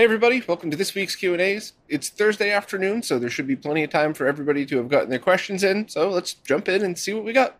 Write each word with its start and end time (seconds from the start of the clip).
Hey 0.00 0.04
everybody, 0.04 0.42
welcome 0.48 0.70
to 0.70 0.78
this 0.78 0.94
week's 0.94 1.14
Q&As. 1.14 1.74
It's 1.86 2.08
Thursday 2.08 2.50
afternoon, 2.50 3.02
so 3.02 3.18
there 3.18 3.28
should 3.28 3.46
be 3.46 3.54
plenty 3.54 3.84
of 3.84 3.90
time 3.90 4.14
for 4.14 4.26
everybody 4.26 4.64
to 4.64 4.78
have 4.78 4.88
gotten 4.88 5.10
their 5.10 5.18
questions 5.18 5.62
in. 5.62 5.88
So 5.88 6.08
let's 6.08 6.32
jump 6.32 6.70
in 6.70 6.80
and 6.80 6.98
see 6.98 7.12
what 7.12 7.22
we 7.22 7.34
got. 7.34 7.58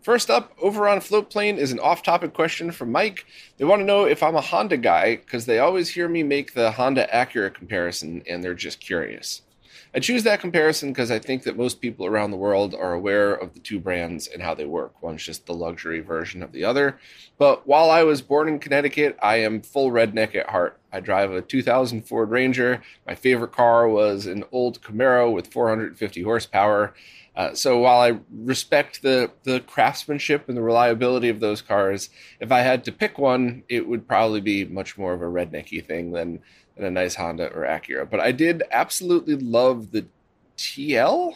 First 0.00 0.30
up, 0.30 0.54
over 0.62 0.88
on 0.88 1.00
Floatplane 1.00 1.58
is 1.58 1.72
an 1.72 1.78
off-topic 1.78 2.32
question 2.32 2.72
from 2.72 2.90
Mike. 2.90 3.26
They 3.58 3.66
want 3.66 3.80
to 3.80 3.84
know 3.84 4.06
if 4.06 4.22
I'm 4.22 4.34
a 4.34 4.40
Honda 4.40 4.78
guy 4.78 5.16
because 5.16 5.44
they 5.44 5.58
always 5.58 5.90
hear 5.90 6.08
me 6.08 6.22
make 6.22 6.54
the 6.54 6.70
Honda 6.70 7.06
Acura 7.12 7.52
comparison 7.52 8.22
and 8.26 8.42
they're 8.42 8.54
just 8.54 8.80
curious. 8.80 9.42
I 9.94 10.00
choose 10.00 10.22
that 10.22 10.40
comparison 10.40 10.88
because 10.88 11.10
I 11.10 11.18
think 11.18 11.42
that 11.42 11.58
most 11.58 11.82
people 11.82 12.06
around 12.06 12.30
the 12.30 12.38
world 12.38 12.74
are 12.74 12.94
aware 12.94 13.34
of 13.34 13.52
the 13.52 13.60
two 13.60 13.78
brands 13.78 14.26
and 14.26 14.42
how 14.42 14.54
they 14.54 14.64
work. 14.64 15.02
One's 15.02 15.22
just 15.22 15.44
the 15.44 15.52
luxury 15.52 16.00
version 16.00 16.42
of 16.42 16.52
the 16.52 16.64
other. 16.64 16.98
But 17.36 17.66
while 17.66 17.90
I 17.90 18.04
was 18.04 18.22
born 18.22 18.48
in 18.48 18.58
Connecticut, 18.58 19.18
I 19.20 19.36
am 19.36 19.60
full 19.60 19.90
redneck 19.90 20.34
at 20.34 20.48
heart. 20.48 20.79
I 20.92 21.00
drive 21.00 21.32
a 21.32 21.42
2000 21.42 22.02
Ford 22.02 22.30
Ranger. 22.30 22.82
My 23.06 23.14
favorite 23.14 23.52
car 23.52 23.88
was 23.88 24.26
an 24.26 24.44
old 24.52 24.80
Camaro 24.82 25.32
with 25.32 25.52
450 25.52 26.22
horsepower. 26.22 26.94
Uh, 27.36 27.54
so 27.54 27.78
while 27.78 28.00
I 28.00 28.18
respect 28.30 29.02
the 29.02 29.30
the 29.44 29.60
craftsmanship 29.60 30.48
and 30.48 30.56
the 30.56 30.62
reliability 30.62 31.28
of 31.28 31.40
those 31.40 31.62
cars, 31.62 32.10
if 32.40 32.50
I 32.50 32.60
had 32.60 32.84
to 32.84 32.92
pick 32.92 33.18
one, 33.18 33.62
it 33.68 33.88
would 33.88 34.08
probably 34.08 34.40
be 34.40 34.64
much 34.64 34.98
more 34.98 35.14
of 35.14 35.22
a 35.22 35.26
rednecky 35.26 35.84
thing 35.84 36.12
than 36.12 36.40
than 36.76 36.84
a 36.84 36.90
nice 36.90 37.14
Honda 37.14 37.52
or 37.52 37.62
Acura. 37.62 38.08
But 38.08 38.20
I 38.20 38.32
did 38.32 38.62
absolutely 38.70 39.36
love 39.36 39.92
the 39.92 40.06
TL. 40.56 41.34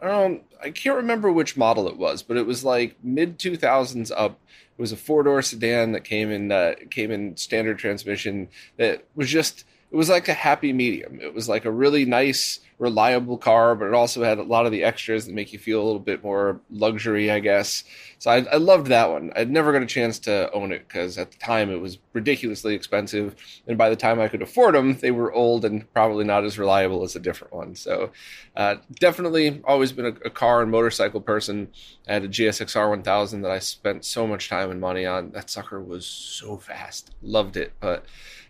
I 0.00 0.06
don't. 0.06 0.42
I 0.62 0.70
can't 0.70 0.96
remember 0.96 1.30
which 1.30 1.56
model 1.56 1.88
it 1.88 1.96
was, 1.96 2.22
but 2.22 2.36
it 2.36 2.46
was 2.46 2.64
like 2.64 2.96
mid 3.02 3.38
two 3.38 3.56
thousands 3.56 4.10
up. 4.10 4.40
It 4.78 4.80
was 4.80 4.92
a 4.92 4.96
four 4.96 5.22
door 5.22 5.42
sedan 5.42 5.92
that 5.92 6.04
came 6.04 6.30
in 6.30 6.52
uh, 6.52 6.74
came 6.90 7.10
in 7.10 7.36
standard 7.36 7.78
transmission. 7.78 8.48
That 8.76 9.04
was 9.14 9.28
just 9.28 9.64
it 9.96 9.98
was 9.98 10.10
like 10.10 10.28
a 10.28 10.34
happy 10.34 10.74
medium. 10.74 11.18
It 11.22 11.32
was 11.32 11.48
like 11.48 11.64
a 11.64 11.70
really 11.70 12.04
nice, 12.04 12.60
reliable 12.78 13.38
car, 13.38 13.74
but 13.74 13.86
it 13.86 13.94
also 13.94 14.22
had 14.22 14.36
a 14.36 14.42
lot 14.42 14.66
of 14.66 14.72
the 14.72 14.84
extras 14.84 15.24
that 15.24 15.34
make 15.34 15.54
you 15.54 15.58
feel 15.58 15.82
a 15.82 15.86
little 15.86 15.98
bit 15.98 16.22
more 16.22 16.60
luxury, 16.70 17.30
I 17.30 17.38
guess. 17.38 17.82
So 18.18 18.30
I, 18.30 18.44
I 18.52 18.56
loved 18.56 18.88
that 18.88 19.10
one. 19.10 19.32
I'd 19.34 19.50
never 19.50 19.72
got 19.72 19.80
a 19.80 19.86
chance 19.86 20.18
to 20.18 20.52
own 20.52 20.70
it 20.70 20.86
because 20.86 21.16
at 21.16 21.30
the 21.30 21.38
time 21.38 21.70
it 21.70 21.80
was 21.80 21.96
ridiculously 22.12 22.74
expensive, 22.74 23.36
and 23.66 23.78
by 23.78 23.88
the 23.88 23.96
time 23.96 24.20
I 24.20 24.28
could 24.28 24.42
afford 24.42 24.74
them, 24.74 24.98
they 24.98 25.12
were 25.12 25.32
old 25.32 25.64
and 25.64 25.90
probably 25.94 26.26
not 26.26 26.44
as 26.44 26.58
reliable 26.58 27.02
as 27.02 27.16
a 27.16 27.20
different 27.20 27.54
one. 27.54 27.74
So 27.74 28.10
uh, 28.54 28.74
definitely 29.00 29.62
always 29.64 29.92
been 29.92 30.04
a, 30.04 30.26
a 30.26 30.30
car 30.30 30.60
and 30.60 30.70
motorcycle 30.70 31.22
person. 31.22 31.68
I 32.06 32.12
had 32.12 32.24
a 32.24 32.28
GSXR 32.28 32.90
1000 32.90 33.40
that 33.40 33.50
I 33.50 33.60
spent 33.60 34.04
so 34.04 34.26
much 34.26 34.50
time 34.50 34.70
and 34.70 34.78
money 34.78 35.06
on. 35.06 35.30
That 35.30 35.48
sucker 35.48 35.80
was 35.80 36.04
so 36.04 36.58
fast. 36.58 37.12
Loved 37.22 37.56
it, 37.56 37.72
but 37.80 38.04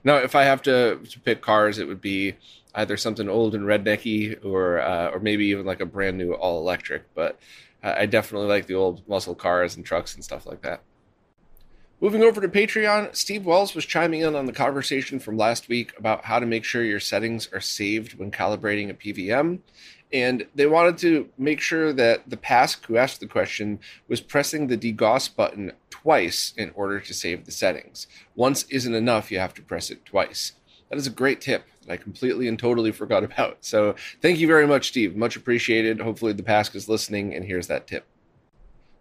now, 0.06 0.16
if 0.18 0.36
I 0.36 0.44
have 0.44 0.62
to, 0.62 1.00
to 1.10 1.20
pick 1.20 1.42
cars, 1.42 1.78
it 1.78 1.88
would 1.88 2.00
be 2.00 2.36
either 2.76 2.96
something 2.96 3.28
old 3.28 3.56
and 3.56 3.64
rednecky, 3.64 4.42
or 4.44 4.80
uh, 4.80 5.10
or 5.10 5.18
maybe 5.18 5.46
even 5.46 5.66
like 5.66 5.80
a 5.80 5.86
brand 5.86 6.16
new 6.16 6.32
all 6.32 6.60
electric. 6.60 7.12
But 7.14 7.40
I 7.82 8.06
definitely 8.06 8.48
like 8.48 8.66
the 8.66 8.74
old 8.74 9.06
muscle 9.08 9.34
cars 9.34 9.76
and 9.76 9.84
trucks 9.84 10.14
and 10.14 10.24
stuff 10.24 10.46
like 10.46 10.62
that. 10.62 10.80
Moving 12.00 12.22
over 12.22 12.40
to 12.40 12.48
Patreon, 12.48 13.16
Steve 13.16 13.46
Wells 13.46 13.74
was 13.74 13.86
chiming 13.86 14.20
in 14.20 14.36
on 14.36 14.46
the 14.46 14.52
conversation 14.52 15.18
from 15.18 15.36
last 15.36 15.68
week 15.68 15.92
about 15.98 16.26
how 16.26 16.38
to 16.38 16.46
make 16.46 16.62
sure 16.62 16.84
your 16.84 17.00
settings 17.00 17.48
are 17.52 17.60
saved 17.60 18.18
when 18.18 18.30
calibrating 18.30 18.90
a 18.90 18.94
PVM. 18.94 19.60
And 20.12 20.46
they 20.54 20.66
wanted 20.66 20.98
to 20.98 21.28
make 21.36 21.60
sure 21.60 21.92
that 21.92 22.30
the 22.30 22.36
Pask 22.36 22.84
who 22.86 22.96
asked 22.96 23.20
the 23.20 23.26
question 23.26 23.80
was 24.08 24.20
pressing 24.20 24.66
the 24.66 24.76
degauss 24.76 25.34
button 25.34 25.72
twice 25.90 26.54
in 26.56 26.70
order 26.74 27.00
to 27.00 27.14
save 27.14 27.44
the 27.44 27.50
settings. 27.50 28.06
Once 28.34 28.64
isn't 28.70 28.94
enough, 28.94 29.30
you 29.30 29.38
have 29.38 29.54
to 29.54 29.62
press 29.62 29.90
it 29.90 30.04
twice. 30.04 30.52
That 30.90 30.96
is 30.98 31.06
a 31.06 31.10
great 31.10 31.40
tip 31.40 31.64
that 31.82 31.92
I 31.92 31.96
completely 31.96 32.46
and 32.46 32.58
totally 32.58 32.92
forgot 32.92 33.24
about. 33.24 33.58
So 33.62 33.96
thank 34.22 34.38
you 34.38 34.46
very 34.46 34.66
much, 34.66 34.88
Steve. 34.88 35.16
Much 35.16 35.34
appreciated. 35.34 36.00
Hopefully, 36.00 36.32
the 36.32 36.42
Pask 36.42 36.76
is 36.76 36.88
listening 36.88 37.34
and 37.34 37.44
here's 37.44 37.66
that 37.66 37.86
tip. 37.86 38.06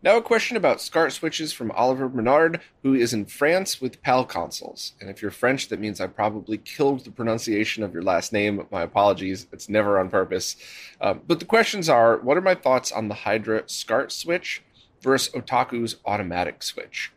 Now, 0.05 0.17
a 0.17 0.21
question 0.21 0.55
about 0.55 0.81
SCART 0.81 1.13
switches 1.13 1.51
from 1.51 1.71
Oliver 1.71 2.07
Bernard, 2.07 2.61
who 2.83 2.93
is 2.93 3.11
in 3.11 3.25
France 3.25 3.81
with 3.81 4.03
PAL 4.03 4.25
consoles. 4.25 4.93
And 5.01 5.09
if 5.09 5.19
you're 5.19 5.31
French, 5.31 5.67
that 5.69 5.79
means 5.79 5.99
I 5.99 6.05
probably 6.05 6.59
killed 6.59 7.03
the 7.03 7.09
pronunciation 7.09 7.81
of 7.81 7.91
your 7.91 8.03
last 8.03 8.31
name. 8.31 8.63
My 8.69 8.83
apologies. 8.83 9.47
It's 9.51 9.67
never 9.67 9.97
on 9.97 10.11
purpose. 10.11 10.57
Um, 11.01 11.21
but 11.25 11.39
the 11.39 11.45
questions 11.45 11.89
are 11.89 12.17
what 12.19 12.37
are 12.37 12.41
my 12.41 12.53
thoughts 12.53 12.91
on 12.91 13.07
the 13.07 13.15
Hydra 13.15 13.63
SCART 13.65 14.11
switch 14.11 14.61
versus 15.01 15.33
Otaku's 15.33 15.95
automatic 16.05 16.61
switch? 16.61 17.11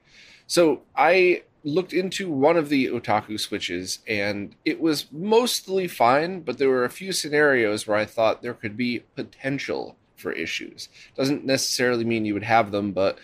So 0.46 0.80
I 0.96 1.42
looked 1.64 1.92
into 1.92 2.30
one 2.30 2.56
of 2.56 2.70
the 2.70 2.86
Otaku 2.86 3.38
switches 3.38 3.98
and 4.08 4.54
it 4.64 4.80
was 4.80 5.12
mostly 5.12 5.88
fine, 5.88 6.40
but 6.40 6.56
there 6.56 6.70
were 6.70 6.86
a 6.86 6.90
few 6.90 7.12
scenarios 7.12 7.86
where 7.86 7.98
I 7.98 8.06
thought 8.06 8.40
there 8.40 8.54
could 8.54 8.78
be 8.78 9.00
potential 9.14 9.98
for 10.18 10.32
issues. 10.32 10.88
Doesn't 11.16 11.44
necessarily 11.44 12.04
mean 12.04 12.24
you 12.24 12.34
would 12.34 12.42
have 12.42 12.70
them, 12.70 12.92
but 12.92 13.18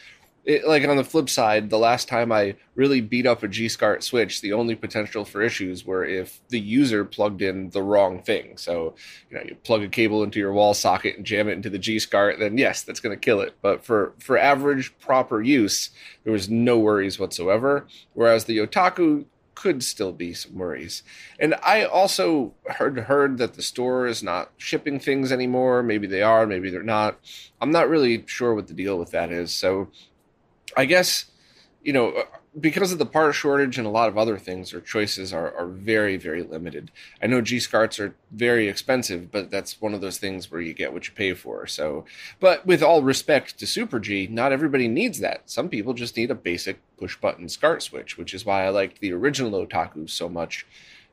it, 0.44 0.66
like 0.66 0.86
on 0.86 0.96
the 0.96 1.04
flip 1.04 1.30
side, 1.30 1.70
the 1.70 1.78
last 1.78 2.06
time 2.06 2.30
I 2.30 2.56
really 2.74 3.00
beat 3.00 3.26
up 3.26 3.42
a 3.42 3.48
G-SCART 3.48 4.04
switch, 4.04 4.40
the 4.40 4.52
only 4.52 4.74
potential 4.74 5.24
for 5.24 5.40
issues 5.40 5.86
were 5.86 6.04
if 6.04 6.40
the 6.48 6.60
user 6.60 7.04
plugged 7.04 7.40
in 7.40 7.70
the 7.70 7.82
wrong 7.82 8.22
thing. 8.22 8.58
So, 8.58 8.94
you 9.30 9.38
know, 9.38 9.42
you 9.42 9.54
plug 9.54 9.82
a 9.82 9.88
cable 9.88 10.22
into 10.22 10.38
your 10.38 10.52
wall 10.52 10.74
socket 10.74 11.16
and 11.16 11.24
jam 11.24 11.48
it 11.48 11.52
into 11.52 11.70
the 11.70 11.78
G-SCART, 11.78 12.38
then 12.38 12.58
yes, 12.58 12.82
that's 12.82 13.00
going 13.00 13.16
to 13.16 13.20
kill 13.20 13.40
it. 13.40 13.54
But 13.62 13.84
for 13.84 14.12
for 14.18 14.36
average 14.36 14.96
proper 14.98 15.40
use, 15.40 15.90
there 16.24 16.32
was 16.32 16.50
no 16.50 16.78
worries 16.78 17.18
whatsoever. 17.18 17.86
Whereas 18.12 18.44
the 18.44 18.58
Otaku 18.58 19.24
could 19.64 19.82
still 19.82 20.12
be 20.12 20.34
some 20.34 20.56
worries. 20.56 21.02
And 21.40 21.54
I 21.62 21.84
also 21.84 22.52
heard 22.66 22.98
heard 22.98 23.38
that 23.38 23.54
the 23.54 23.62
store 23.62 24.06
is 24.06 24.22
not 24.22 24.50
shipping 24.58 25.00
things 25.00 25.32
anymore. 25.32 25.82
Maybe 25.82 26.06
they 26.06 26.20
are, 26.20 26.46
maybe 26.46 26.68
they're 26.68 26.82
not. 26.82 27.18
I'm 27.62 27.70
not 27.70 27.88
really 27.88 28.24
sure 28.26 28.54
what 28.54 28.66
the 28.66 28.74
deal 28.74 28.98
with 28.98 29.12
that 29.12 29.32
is. 29.32 29.54
So 29.54 29.88
I 30.76 30.84
guess 30.84 31.24
you 31.82 31.94
know 31.94 32.24
because 32.58 32.92
of 32.92 32.98
the 32.98 33.06
part 33.06 33.34
shortage 33.34 33.78
and 33.78 33.86
a 33.86 33.90
lot 33.90 34.08
of 34.08 34.16
other 34.16 34.38
things, 34.38 34.72
our 34.72 34.80
choices 34.80 35.32
are, 35.32 35.54
are 35.56 35.66
very, 35.66 36.16
very 36.16 36.42
limited. 36.42 36.90
I 37.20 37.26
know 37.26 37.40
G 37.40 37.58
SCARTs 37.58 37.98
are 37.98 38.14
very 38.30 38.68
expensive, 38.68 39.32
but 39.32 39.50
that's 39.50 39.80
one 39.80 39.92
of 39.92 40.00
those 40.00 40.18
things 40.18 40.50
where 40.50 40.60
you 40.60 40.72
get 40.72 40.92
what 40.92 41.08
you 41.08 41.14
pay 41.14 41.34
for. 41.34 41.66
So, 41.66 42.04
but 42.38 42.64
with 42.64 42.82
all 42.82 43.02
respect 43.02 43.58
to 43.58 43.66
Super 43.66 43.98
G, 43.98 44.28
not 44.28 44.52
everybody 44.52 44.86
needs 44.86 45.18
that. 45.20 45.50
Some 45.50 45.68
people 45.68 45.94
just 45.94 46.16
need 46.16 46.30
a 46.30 46.36
basic 46.36 46.78
push 46.96 47.16
button 47.16 47.48
SCART 47.48 47.82
switch, 47.82 48.16
which 48.16 48.32
is 48.32 48.46
why 48.46 48.64
I 48.64 48.68
liked 48.68 49.00
the 49.00 49.12
original 49.12 49.66
Otaku 49.66 50.08
so 50.08 50.28
much. 50.28 50.66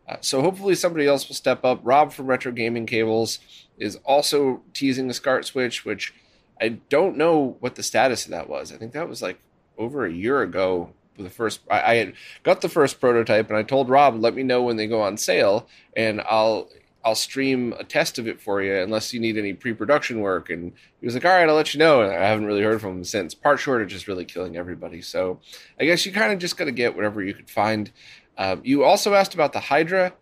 Uh, 0.08 0.18
so 0.22 0.42
hopefully 0.42 0.76
somebody 0.76 1.08
else 1.08 1.28
will 1.28 1.36
step 1.36 1.66
up. 1.66 1.80
Rob 1.84 2.12
from 2.12 2.28
Retro 2.28 2.52
Gaming 2.52 2.86
Cables 2.86 3.40
is 3.78 3.96
also 4.04 4.62
teasing 4.74 5.08
the 5.08 5.14
SCART 5.14 5.46
switch, 5.46 5.86
which 5.86 6.14
I 6.60 6.70
don't 6.90 7.18
know 7.18 7.58
what 7.60 7.76
the 7.76 7.84
status 7.84 8.26
of 8.26 8.32
that 8.32 8.48
was. 8.48 8.72
I 8.72 8.78
think 8.78 8.94
that 8.94 9.10
was 9.10 9.24
like 9.24 9.40
over 9.78 10.06
a 10.06 10.14
year 10.14 10.44
ago 10.44 10.94
the 11.18 11.30
first 11.30 11.62
I, 11.70 11.80
I 11.80 12.14
got 12.44 12.62
the 12.62 12.70
first 12.70 13.00
prototype 13.00 13.50
and 13.50 13.58
I 13.58 13.64
told 13.64 13.90
Rob, 13.90 14.16
let 14.20 14.36
me 14.36 14.44
know 14.44 14.64
when 14.64 14.78
they 14.78 14.88
go 14.88 15.02
on 15.02 15.18
sale 15.18 15.68
and 15.96 16.22
I'll 16.22 16.70
I'll 17.04 17.16
stream 17.16 17.74
a 17.80 17.84
test 17.84 18.20
of 18.20 18.28
it 18.28 18.40
for 18.40 18.62
you 18.62 18.76
unless 18.76 19.14
you 19.14 19.20
need 19.20 19.38
any 19.38 19.54
pre-production 19.54 20.20
work. 20.20 20.50
And 20.50 20.72
he 21.00 21.06
was 21.06 21.16
like, 21.16 21.26
all 21.26 21.32
right, 21.32 21.50
I'll 21.50 21.56
let 21.56 21.74
you 21.74 21.80
know. 21.80 22.02
And 22.02 22.12
I 22.12 22.28
haven't 22.28 22.46
really 22.46 22.62
heard 22.62 22.80
from 22.80 22.98
him 22.98 23.04
since. 23.04 23.34
Part 23.34 23.60
shortage 23.60 23.94
is 23.94 24.08
really 24.08 24.26
killing 24.26 24.56
everybody. 24.56 25.02
So 25.02 25.40
I 25.80 25.86
guess 25.86 26.06
you 26.06 26.12
kind 26.12 26.32
of 26.32 26.40
just 26.40 26.58
got 26.58 26.66
to 26.66 26.72
get 26.72 26.96
whatever 26.96 27.24
you 27.24 27.34
could 27.34 27.50
find. 27.50 27.92
Um, 28.38 28.62
you 28.64 28.84
also 28.84 29.14
asked 29.14 29.34
about 29.34 29.54
the 29.54 29.60
Hydra. 29.60 30.14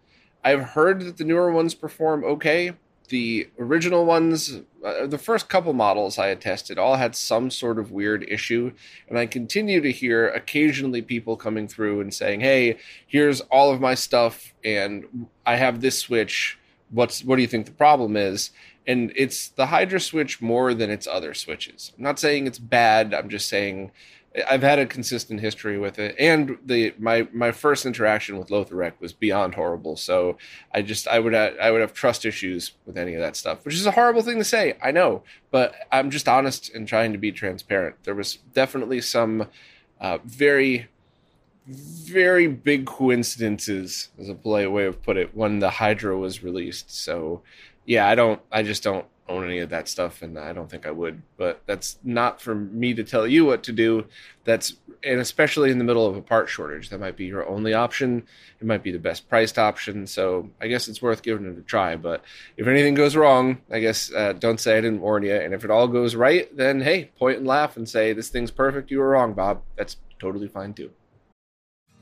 I've 0.44 0.62
heard 0.62 1.02
that 1.02 1.18
the 1.18 1.26
newer 1.26 1.52
ones 1.52 1.74
perform 1.74 2.24
okay. 2.24 2.74
The 3.10 3.50
original 3.60 4.06
ones, 4.06 4.62
uh, 4.86 5.08
the 5.08 5.18
first 5.18 5.50
couple 5.50 5.74
models 5.74 6.18
I 6.18 6.28
had 6.28 6.42
tested, 6.42 6.78
all 6.78 6.96
had 6.96 7.16
some 7.16 7.50
sort 7.50 7.80
of 7.80 7.92
weird 7.92 8.24
issue. 8.28 8.72
And 9.08 9.18
I 9.18 9.26
continue 9.26 9.82
to 9.82 9.92
hear 9.92 10.30
occasionally 10.30 11.02
people 11.02 11.36
coming 11.36 11.68
through 11.68 12.02
and 12.02 12.14
saying, 12.14 12.42
hey, 12.42 12.78
here's 13.08 13.42
all 13.42 13.72
of 13.72 13.82
my 13.82 13.96
stuff, 13.96 14.54
and 14.64 15.28
I 15.46 15.56
have 15.56 15.82
this 15.82 16.00
switch. 16.00 16.58
What's 16.92 17.24
what 17.24 17.36
do 17.36 17.42
you 17.42 17.48
think 17.48 17.66
the 17.66 17.72
problem 17.72 18.16
is? 18.16 18.52
And 18.88 19.12
it's 19.16 19.50
the 19.50 19.68
Hydra 19.68 20.00
switch 20.00 20.42
more 20.42 20.74
than 20.74 20.90
its 20.90 21.06
other 21.06 21.34
switches. 21.36 21.92
I'm 21.98 22.04
not 22.04 22.20
saying 22.20 22.48
it's 22.48 22.58
bad. 22.58 23.14
I'm 23.14 23.30
just 23.30 23.48
saying 23.48 23.92
I've 24.48 24.62
had 24.62 24.78
a 24.78 24.86
consistent 24.86 25.40
history 25.40 25.80
with 25.80 25.98
it, 25.98 26.16
and 26.20 26.58
the 26.64 26.94
my 27.00 27.28
my 27.34 27.52
first 27.52 27.86
interaction 27.86 28.38
with 28.38 28.50
Lotharek 28.50 28.94
was 29.00 29.12
beyond 29.12 29.56
horrible. 29.56 29.96
So 29.96 30.38
I 30.74 30.84
just 30.84 31.08
I 31.08 31.20
would 31.20 31.34
have, 31.34 31.56
I 31.60 31.72
would 31.72 31.82
have 31.82 31.94
trust 31.94 32.26
issues 32.26 32.74
with 32.86 32.98
any 32.98 33.16
of 33.16 33.22
that 33.22 33.36
stuff, 33.36 33.66
which 33.66 33.74
is 33.74 33.88
a 33.88 33.92
horrible 33.92 34.22
thing 34.22 34.38
to 34.38 34.44
say. 34.44 34.78
I 34.84 34.92
know, 34.92 35.24
but 35.50 35.74
I'm 35.92 36.12
just 36.12 36.28
honest 36.28 36.74
and 36.76 36.88
trying 36.88 37.12
to 37.12 37.18
be 37.18 37.32
transparent. 37.32 37.96
There 38.04 38.14
was 38.14 38.36
definitely 38.54 39.02
some 39.02 39.48
uh, 40.00 40.20
very 40.24 40.90
very 41.66 42.48
big 42.48 42.86
coincidences, 42.86 44.10
as 44.20 44.30
a 44.30 44.34
polite 44.36 44.72
way 44.72 44.86
of 44.86 45.02
put 45.04 45.18
it, 45.18 45.36
when 45.36 45.60
the 45.60 45.70
Hydra 45.70 46.18
was 46.18 46.44
released. 46.44 46.96
So 46.96 47.42
yeah, 47.86 48.08
I 48.08 48.14
don't 48.14 48.42
I 48.52 48.62
just 48.62 48.84
don't 48.84 49.06
own 49.30 49.46
any 49.46 49.60
of 49.60 49.70
that 49.70 49.88
stuff, 49.88 50.22
and 50.22 50.38
I 50.38 50.52
don't 50.52 50.70
think 50.70 50.86
I 50.86 50.92
would. 50.92 51.22
But 51.38 51.62
that's 51.66 51.98
not 52.04 52.42
for 52.42 52.56
me 52.56 52.94
to 52.96 53.04
tell 53.04 53.28
you 53.28 53.46
what 53.46 53.64
to 53.64 53.72
do. 53.72 54.06
That's 54.44 54.74
and 55.04 55.20
especially 55.20 55.72
in 55.72 55.78
the 55.78 55.84
middle 55.84 56.06
of 56.06 56.18
a 56.18 56.22
part 56.22 56.50
shortage, 56.50 56.90
that 56.90 57.00
might 57.00 57.16
be 57.16 57.26
your 57.26 57.48
only 57.48 57.74
option. 57.74 58.24
It 58.60 58.68
might 58.68 58.84
be 58.84 58.92
the 58.92 59.00
best 59.00 59.30
priced 59.30 59.58
option. 59.58 60.08
So 60.08 60.50
I 60.60 60.68
guess 60.68 60.88
it's 60.88 61.02
worth 61.02 61.22
giving 61.22 61.46
it 61.46 61.58
a 61.58 61.62
try. 61.62 61.96
But 61.96 62.24
if 62.58 62.68
anything 62.68 62.96
goes 62.96 63.16
wrong, 63.16 63.62
I 63.72 63.80
guess 63.80 64.12
uh, 64.14 64.34
don't 64.34 64.60
say 64.60 64.78
I 64.78 64.82
didn't 64.82 65.02
warn 65.02 65.24
you. 65.24 65.36
And 65.36 65.54
if 65.54 65.64
it 65.64 65.72
all 65.72 65.88
goes 65.88 66.16
right, 66.16 66.54
then 66.56 66.82
hey, 66.82 67.12
point 67.18 67.38
and 67.38 67.48
laugh 67.48 67.78
and 67.78 67.88
say 67.88 68.14
this 68.14 68.30
thing's 68.30 68.52
perfect. 68.52 68.92
You 68.92 69.00
were 69.00 69.10
wrong, 69.10 69.34
Bob. 69.34 69.62
That's 69.78 69.98
totally 70.20 70.48
fine 70.48 70.74
too. 70.74 70.92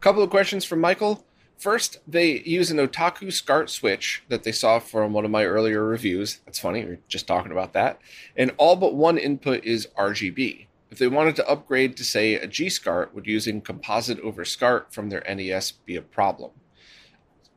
Couple 0.00 0.22
of 0.22 0.30
questions 0.30 0.64
from 0.64 0.80
Michael. 0.80 1.24
First, 1.56 1.98
they 2.06 2.38
use 2.42 2.70
an 2.70 2.76
Otaku 2.78 3.32
SCART 3.32 3.68
switch 3.68 4.22
that 4.28 4.44
they 4.44 4.52
saw 4.52 4.78
from 4.78 5.12
one 5.12 5.24
of 5.24 5.32
my 5.32 5.44
earlier 5.44 5.84
reviews. 5.84 6.38
That's 6.46 6.60
funny, 6.60 6.84
we 6.84 6.92
are 6.92 7.00
just 7.08 7.26
talking 7.26 7.50
about 7.50 7.72
that. 7.72 8.00
And 8.36 8.52
all 8.58 8.76
but 8.76 8.94
one 8.94 9.18
input 9.18 9.64
is 9.64 9.88
RGB. 9.98 10.66
If 10.88 10.98
they 10.98 11.08
wanted 11.08 11.34
to 11.36 11.48
upgrade 11.48 11.96
to, 11.96 12.04
say, 12.04 12.34
a 12.34 12.46
G 12.46 12.68
SCART, 12.68 13.12
would 13.12 13.26
using 13.26 13.60
composite 13.60 14.20
over 14.20 14.44
SCART 14.44 14.94
from 14.94 15.10
their 15.10 15.24
NES 15.28 15.72
be 15.72 15.96
a 15.96 16.02
problem? 16.02 16.52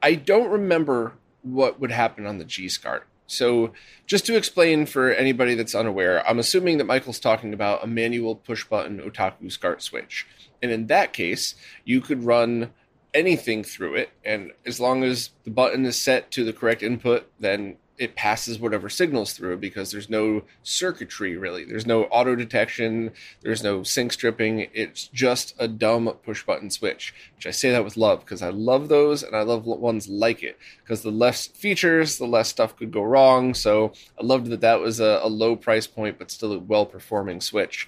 I 0.01 0.15
don't 0.15 0.49
remember 0.49 1.13
what 1.43 1.79
would 1.79 1.91
happen 1.91 2.25
on 2.25 2.39
the 2.39 2.43
G 2.43 2.67
SCART. 2.69 3.07
So, 3.31 3.71
just 4.05 4.25
to 4.25 4.35
explain 4.35 4.85
for 4.85 5.11
anybody 5.11 5.55
that's 5.55 5.73
unaware, 5.73 6.27
I'm 6.27 6.39
assuming 6.39 6.77
that 6.77 6.85
Michael's 6.85 7.19
talking 7.19 7.53
about 7.53 7.83
a 7.83 7.87
manual 7.87 8.35
push 8.35 8.65
button 8.65 8.99
Otaku 8.99 9.51
SCART 9.51 9.81
switch. 9.81 10.27
And 10.61 10.71
in 10.71 10.87
that 10.87 11.13
case, 11.13 11.55
you 11.85 12.01
could 12.01 12.25
run 12.25 12.71
anything 13.13 13.63
through 13.63 13.95
it. 13.95 14.09
And 14.25 14.51
as 14.65 14.79
long 14.79 15.03
as 15.03 15.31
the 15.43 15.51
button 15.51 15.85
is 15.85 15.95
set 15.95 16.31
to 16.31 16.43
the 16.43 16.53
correct 16.53 16.83
input, 16.83 17.31
then 17.39 17.77
it 18.01 18.15
passes 18.15 18.57
whatever 18.57 18.89
signals 18.89 19.33
through 19.33 19.55
because 19.55 19.91
there's 19.91 20.09
no 20.09 20.41
circuitry 20.63 21.37
really. 21.37 21.63
There's 21.63 21.85
no 21.85 22.05
auto 22.05 22.35
detection, 22.35 23.11
there's 23.41 23.63
no 23.63 23.83
sync 23.83 24.11
stripping. 24.13 24.67
It's 24.73 25.07
just 25.07 25.53
a 25.59 25.67
dumb 25.67 26.11
push 26.23 26.43
button 26.43 26.71
switch, 26.71 27.13
which 27.35 27.45
I 27.45 27.51
say 27.51 27.69
that 27.69 27.83
with 27.83 27.97
love 27.97 28.21
because 28.21 28.41
I 28.41 28.49
love 28.49 28.89
those 28.89 29.21
and 29.21 29.35
I 29.35 29.43
love 29.43 29.65
ones 29.65 30.09
like 30.09 30.41
it 30.41 30.57
because 30.81 31.03
the 31.03 31.11
less 31.11 31.45
features, 31.45 32.17
the 32.17 32.25
less 32.25 32.49
stuff 32.49 32.75
could 32.75 32.91
go 32.91 33.03
wrong. 33.03 33.53
So 33.53 33.93
I 34.19 34.25
loved 34.25 34.47
that 34.47 34.61
that 34.61 34.79
was 34.79 34.99
a, 34.99 35.19
a 35.21 35.29
low 35.29 35.55
price 35.55 35.85
point 35.85 36.17
but 36.17 36.31
still 36.31 36.53
a 36.53 36.57
well 36.57 36.87
performing 36.87 37.39
switch. 37.39 37.87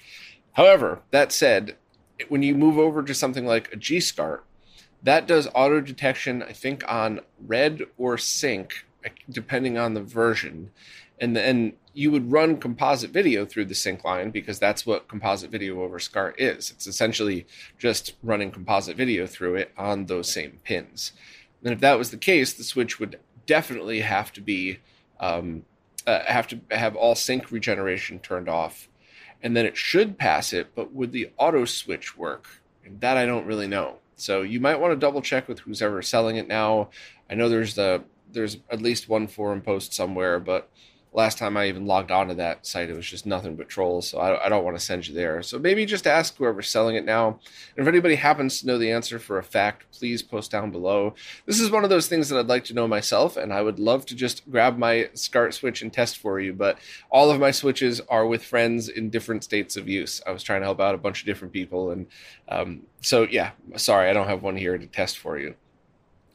However, 0.51 1.01
that 1.09 1.31
said, 1.31 1.75
when 2.30 2.44
you 2.44 2.54
move 2.54 2.77
over 2.77 3.01
to 3.01 3.16
something 3.16 3.48
like 3.48 3.74
a 3.74 3.77
G 3.77 4.00
SCART, 4.00 4.45
that 5.01 5.25
does 5.25 5.48
auto 5.56 5.81
detection, 5.81 6.44
I 6.44 6.54
think, 6.54 6.83
on 6.88 7.21
red 7.44 7.81
or 7.98 8.19
sync, 8.19 8.86
depending 9.29 9.77
on 9.77 9.94
the 9.94 10.01
version. 10.01 10.71
And 11.19 11.35
then 11.35 11.73
you 11.94 12.11
would 12.11 12.31
run 12.31 12.57
composite 12.57 13.11
video 13.11 13.45
through 13.45 13.65
the 13.65 13.75
sync 13.75 14.03
line 14.03 14.31
because 14.31 14.59
that's 14.59 14.85
what 14.85 15.07
composite 15.07 15.51
video 15.51 15.81
over 15.81 16.00
SCART 16.00 16.39
is. 16.39 16.71
It's 16.71 16.88
essentially 16.88 17.45
just 17.77 18.15
running 18.23 18.51
composite 18.51 18.97
video 18.97 19.27
through 19.27 19.55
it 19.55 19.71
on 19.77 20.05
those 20.05 20.31
same 20.31 20.59
pins. 20.63 21.13
And 21.63 21.71
if 21.71 21.79
that 21.79 21.97
was 21.97 22.11
the 22.11 22.17
case, 22.17 22.53
the 22.53 22.63
switch 22.63 23.00
would 23.00 23.19
definitely 23.45 24.01
have 24.01 24.33
to 24.33 24.41
be 24.41 24.79
um, 25.19 25.63
uh, 26.06 26.23
have 26.25 26.47
to 26.47 26.59
have 26.71 26.95
all 26.95 27.16
sync 27.16 27.51
regeneration 27.51 28.19
turned 28.19 28.49
off 28.49 28.89
and 29.44 29.57
then 29.57 29.66
it 29.66 29.75
should 29.75 30.18
pass 30.18 30.54
it, 30.54 30.73
but 30.73 30.94
would 30.94 31.11
the 31.11 31.30
auto 31.37 31.66
switch 31.66 32.18
work? 32.18 32.61
And 32.85 33.01
that 33.01 33.18
I 33.18 33.25
don't 33.25 33.45
really 33.45 33.68
know. 33.68 33.97
So 34.16 34.42
you 34.42 34.61
might 34.61 34.80
want 34.80 34.94
to 34.94 34.95
double 34.95 35.21
check 35.21 35.49
with 35.49 35.59
who's 35.59 35.81
ever 35.81 36.01
selling 36.01 36.37
it 36.37 36.47
now. 36.47 36.89
I 37.30 37.35
know 37.35 37.49
there's 37.49 37.75
the 37.75 38.04
there's 38.33 38.57
at 38.69 38.81
least 38.81 39.09
one 39.09 39.28
forum 39.28 39.61
post 39.61 39.94
somewhere, 39.94 40.40
but 40.40 40.69
last 41.13 41.37
time 41.37 41.56
I 41.56 41.68
even 41.68 41.85
logged 41.85 42.11
onto 42.11 42.33
that 42.35 42.66
site, 42.66 42.90
it 42.90 42.95
was 42.95 43.06
just 43.06 43.25
nothing 43.25 43.56
but 43.56 43.69
trolls. 43.69 44.07
So 44.07 44.18
I, 44.18 44.45
I, 44.45 44.49
don't 44.49 44.63
want 44.63 44.78
to 44.78 44.83
send 44.83 45.07
you 45.07 45.13
there. 45.13 45.44
So 45.44 45.59
maybe 45.59 45.85
just 45.85 46.07
ask 46.07 46.35
whoever's 46.35 46.69
selling 46.69 46.95
it 46.95 47.06
now. 47.06 47.40
And 47.75 47.83
if 47.83 47.87
anybody 47.87 48.16
happens 48.16 48.59
to 48.59 48.68
know 48.68 48.78
the 48.78 48.92
answer 48.92 49.19
for 49.19 49.37
a 49.37 49.44
fact, 49.44 49.85
please 49.92 50.23
post 50.23 50.52
down 50.52 50.71
below. 50.71 51.13
This 51.45 51.59
is 51.59 51.69
one 51.69 51.83
of 51.83 51.90
those 51.90 52.07
things 52.07 52.30
that 52.30 52.40
I'd 52.40 52.47
like 52.47 52.66
to 52.66 52.73
know 52.73 52.87
myself, 52.87 53.37
and 53.37 53.54
I 53.54 53.61
would 53.61 53.80
love 53.80 54.06
to 54.07 54.16
just 54.16 54.49
grab 54.49 54.78
my 54.78 55.09
SCART 55.13 55.54
switch 55.54 55.81
and 55.81 55.94
test 55.94 56.18
for 56.18 56.40
you. 56.40 56.54
But 56.54 56.80
all 57.11 57.30
of 57.30 57.40
my 57.40 57.52
switches 57.52 58.02
are 58.09 58.25
with 58.25 58.44
friends 58.44 58.90
in 58.90 59.09
different 59.09 59.44
states 59.44 59.78
of 59.78 59.87
use. 59.87 60.21
I 60.25 60.31
was 60.31 60.44
trying 60.44 60.61
to 60.61 60.66
help 60.66 60.81
out 60.81 60.95
a 60.95 60.99
bunch 60.99 61.21
of 61.21 61.25
different 61.25 61.54
people. 61.54 61.92
And 61.92 62.07
um, 62.49 62.83
so, 63.02 63.23
yeah, 63.23 63.52
sorry, 63.75 64.09
I 64.09 64.13
don't 64.13 64.28
have 64.28 64.44
one 64.44 64.57
here 64.57 64.78
to 64.78 64.87
test 64.87 65.19
for 65.19 65.37
you. 65.37 65.56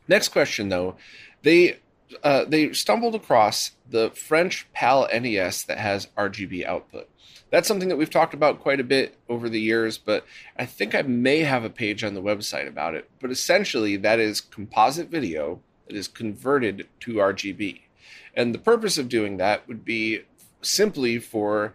Next 0.07 0.29
question, 0.29 0.69
though. 0.69 0.97
They 1.43 1.79
uh, 2.23 2.45
they 2.45 2.73
stumbled 2.73 3.15
across 3.15 3.73
the 3.89 4.11
French 4.11 4.67
PAL 4.73 5.09
NES 5.13 5.63
that 5.65 5.79
has 5.79 6.07
RGB 6.17 6.65
output. 6.65 7.09
That's 7.51 7.67
something 7.67 7.89
that 7.89 7.97
we've 7.97 8.11
talked 8.11 8.35
about 8.35 8.61
quite 8.61 8.81
a 8.81 8.85
bit 8.85 9.17
over 9.29 9.49
the 9.49 9.61
years, 9.61 9.97
but 9.97 10.27
I 10.57 10.67
think 10.67 10.95
I 10.95 11.03
may 11.03 11.41
have 11.41 11.65
a 11.65 11.71
page 11.71 12.05
on 12.05 12.15
the 12.15 12.23
website 12.23 12.69
about 12.69 12.95
it. 12.95 13.09
But 13.21 13.31
essentially, 13.31 13.97
that 13.97 14.19
is 14.19 14.41
composite 14.41 15.09
video 15.09 15.61
that 15.87 15.97
is 15.97 16.09
converted 16.09 16.87
to 17.01 17.15
RGB. 17.15 17.81
And 18.35 18.55
the 18.55 18.59
purpose 18.59 18.99
of 18.99 19.09
doing 19.09 19.39
that 19.39 19.67
would 19.67 19.85
be 19.85 20.25
simply 20.61 21.19
for 21.19 21.75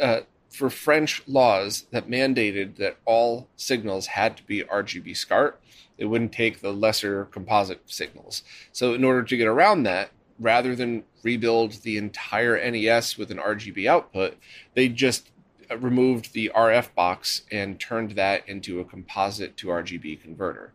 uh, 0.00 0.20
for 0.50 0.70
French 0.70 1.22
laws 1.26 1.86
that 1.90 2.08
mandated 2.08 2.76
that 2.76 2.96
all 3.04 3.48
signals 3.56 4.06
had 4.06 4.36
to 4.36 4.42
be 4.44 4.62
RGB 4.62 5.16
SCART 5.16 5.60
it 5.98 6.06
wouldn't 6.06 6.32
take 6.32 6.60
the 6.60 6.72
lesser 6.72 7.26
composite 7.26 7.82
signals. 7.86 8.42
So, 8.72 8.94
in 8.94 9.04
order 9.04 9.24
to 9.24 9.36
get 9.36 9.48
around 9.48 9.82
that, 9.82 10.10
rather 10.38 10.76
than 10.76 11.02
rebuild 11.24 11.82
the 11.82 11.98
entire 11.98 12.56
NES 12.70 13.18
with 13.18 13.32
an 13.32 13.38
RGB 13.38 13.86
output, 13.86 14.36
they 14.74 14.88
just 14.88 15.30
removed 15.76 16.32
the 16.32 16.50
RF 16.54 16.94
box 16.94 17.42
and 17.50 17.78
turned 17.78 18.12
that 18.12 18.48
into 18.48 18.80
a 18.80 18.84
composite 18.84 19.56
to 19.58 19.66
RGB 19.66 20.22
converter. 20.22 20.72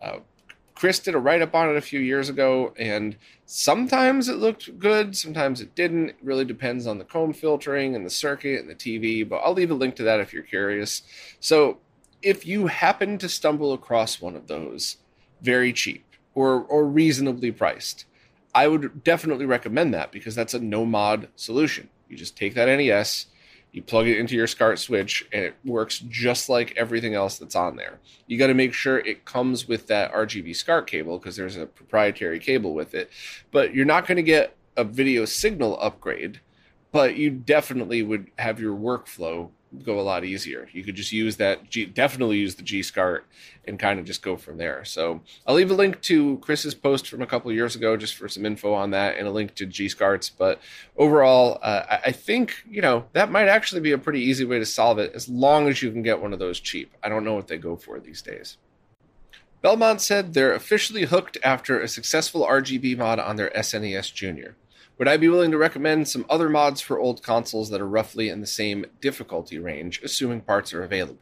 Uh, 0.00 0.18
Chris 0.82 0.98
did 0.98 1.14
a 1.14 1.18
write 1.18 1.40
up 1.40 1.54
on 1.54 1.70
it 1.70 1.76
a 1.76 1.80
few 1.80 2.00
years 2.00 2.28
ago, 2.28 2.74
and 2.76 3.16
sometimes 3.46 4.28
it 4.28 4.34
looked 4.34 4.80
good, 4.80 5.16
sometimes 5.16 5.60
it 5.60 5.76
didn't. 5.76 6.08
It 6.08 6.16
really 6.24 6.44
depends 6.44 6.88
on 6.88 6.98
the 6.98 7.04
comb 7.04 7.32
filtering 7.32 7.94
and 7.94 8.04
the 8.04 8.10
circuit 8.10 8.60
and 8.60 8.68
the 8.68 8.74
TV, 8.74 9.22
but 9.28 9.36
I'll 9.44 9.52
leave 9.52 9.70
a 9.70 9.74
link 9.74 9.94
to 9.94 10.02
that 10.02 10.18
if 10.18 10.32
you're 10.32 10.42
curious. 10.42 11.02
So, 11.38 11.78
if 12.20 12.44
you 12.48 12.66
happen 12.66 13.16
to 13.18 13.28
stumble 13.28 13.72
across 13.72 14.20
one 14.20 14.34
of 14.34 14.48
those, 14.48 14.96
very 15.40 15.72
cheap 15.72 16.04
or, 16.34 16.64
or 16.64 16.84
reasonably 16.84 17.52
priced, 17.52 18.04
I 18.52 18.66
would 18.66 19.04
definitely 19.04 19.46
recommend 19.46 19.94
that 19.94 20.10
because 20.10 20.34
that's 20.34 20.52
a 20.52 20.58
no 20.58 20.84
mod 20.84 21.28
solution. 21.36 21.90
You 22.08 22.16
just 22.16 22.36
take 22.36 22.54
that 22.54 22.66
NES, 22.66 23.26
you 23.72 23.82
plug 23.82 24.06
it 24.06 24.18
into 24.18 24.36
your 24.36 24.46
SCART 24.46 24.78
switch, 24.78 25.26
and 25.32 25.44
it 25.44 25.56
works 25.64 25.98
just 26.08 26.50
like 26.50 26.74
everything 26.76 27.14
else 27.14 27.38
that's 27.38 27.56
on 27.56 27.76
there. 27.76 27.98
You 28.26 28.38
got 28.38 28.48
to 28.48 28.54
make 28.54 28.74
sure 28.74 28.98
it 28.98 29.24
comes 29.24 29.66
with 29.66 29.86
that 29.86 30.12
RGB 30.12 30.54
SCART 30.54 30.86
cable 30.86 31.18
because 31.18 31.36
there's 31.36 31.56
a 31.56 31.66
proprietary 31.66 32.38
cable 32.38 32.74
with 32.74 32.94
it. 32.94 33.10
But 33.50 33.74
you're 33.74 33.86
not 33.86 34.06
going 34.06 34.16
to 34.16 34.22
get 34.22 34.56
a 34.76 34.84
video 34.84 35.24
signal 35.24 35.78
upgrade, 35.80 36.40
but 36.92 37.16
you 37.16 37.30
definitely 37.30 38.02
would 38.02 38.30
have 38.38 38.60
your 38.60 38.76
workflow 38.76 39.50
go 39.84 39.98
a 39.98 40.02
lot 40.02 40.24
easier. 40.24 40.68
You 40.72 40.84
could 40.84 40.94
just 40.94 41.12
use 41.12 41.36
that, 41.36 41.70
G, 41.70 41.86
definitely 41.86 42.38
use 42.38 42.56
the 42.56 42.62
G 42.62 42.82
SCART 42.82 43.26
and 43.64 43.78
kind 43.78 43.98
of 43.98 44.04
just 44.04 44.22
go 44.22 44.36
from 44.36 44.58
there. 44.58 44.84
So 44.84 45.20
I'll 45.46 45.54
leave 45.54 45.70
a 45.70 45.74
link 45.74 46.00
to 46.02 46.38
Chris's 46.38 46.74
post 46.74 47.08
from 47.08 47.22
a 47.22 47.26
couple 47.26 47.52
years 47.52 47.74
ago 47.76 47.96
just 47.96 48.14
for 48.14 48.28
some 48.28 48.44
info 48.44 48.72
on 48.74 48.90
that 48.90 49.16
and 49.16 49.26
a 49.26 49.30
link 49.30 49.54
to 49.56 49.66
G 49.66 49.88
SCARTs. 49.88 50.30
But 50.30 50.60
overall, 50.96 51.58
uh, 51.62 51.98
I 52.04 52.12
think, 52.12 52.54
you 52.68 52.82
know, 52.82 53.06
that 53.12 53.30
might 53.30 53.48
actually 53.48 53.80
be 53.80 53.92
a 53.92 53.98
pretty 53.98 54.20
easy 54.20 54.44
way 54.44 54.58
to 54.58 54.66
solve 54.66 54.98
it 54.98 55.12
as 55.14 55.28
long 55.28 55.68
as 55.68 55.82
you 55.82 55.90
can 55.90 56.02
get 56.02 56.20
one 56.20 56.32
of 56.32 56.38
those 56.38 56.60
cheap. 56.60 56.92
I 57.02 57.08
don't 57.08 57.24
know 57.24 57.34
what 57.34 57.48
they 57.48 57.58
go 57.58 57.76
for 57.76 57.98
these 58.00 58.22
days. 58.22 58.58
Belmont 59.62 60.00
said 60.00 60.34
they're 60.34 60.54
officially 60.54 61.04
hooked 61.04 61.38
after 61.44 61.80
a 61.80 61.86
successful 61.86 62.44
RGB 62.44 62.98
mod 62.98 63.20
on 63.20 63.36
their 63.36 63.50
SNES 63.50 64.12
Junior. 64.12 64.56
Would 64.98 65.08
I 65.08 65.16
be 65.16 65.28
willing 65.28 65.50
to 65.50 65.58
recommend 65.58 66.08
some 66.08 66.26
other 66.28 66.48
mods 66.48 66.80
for 66.80 66.98
old 66.98 67.22
consoles 67.22 67.70
that 67.70 67.80
are 67.80 67.88
roughly 67.88 68.28
in 68.28 68.40
the 68.40 68.46
same 68.46 68.86
difficulty 69.00 69.58
range, 69.58 70.00
assuming 70.02 70.42
parts 70.42 70.72
are 70.72 70.84
available? 70.84 71.18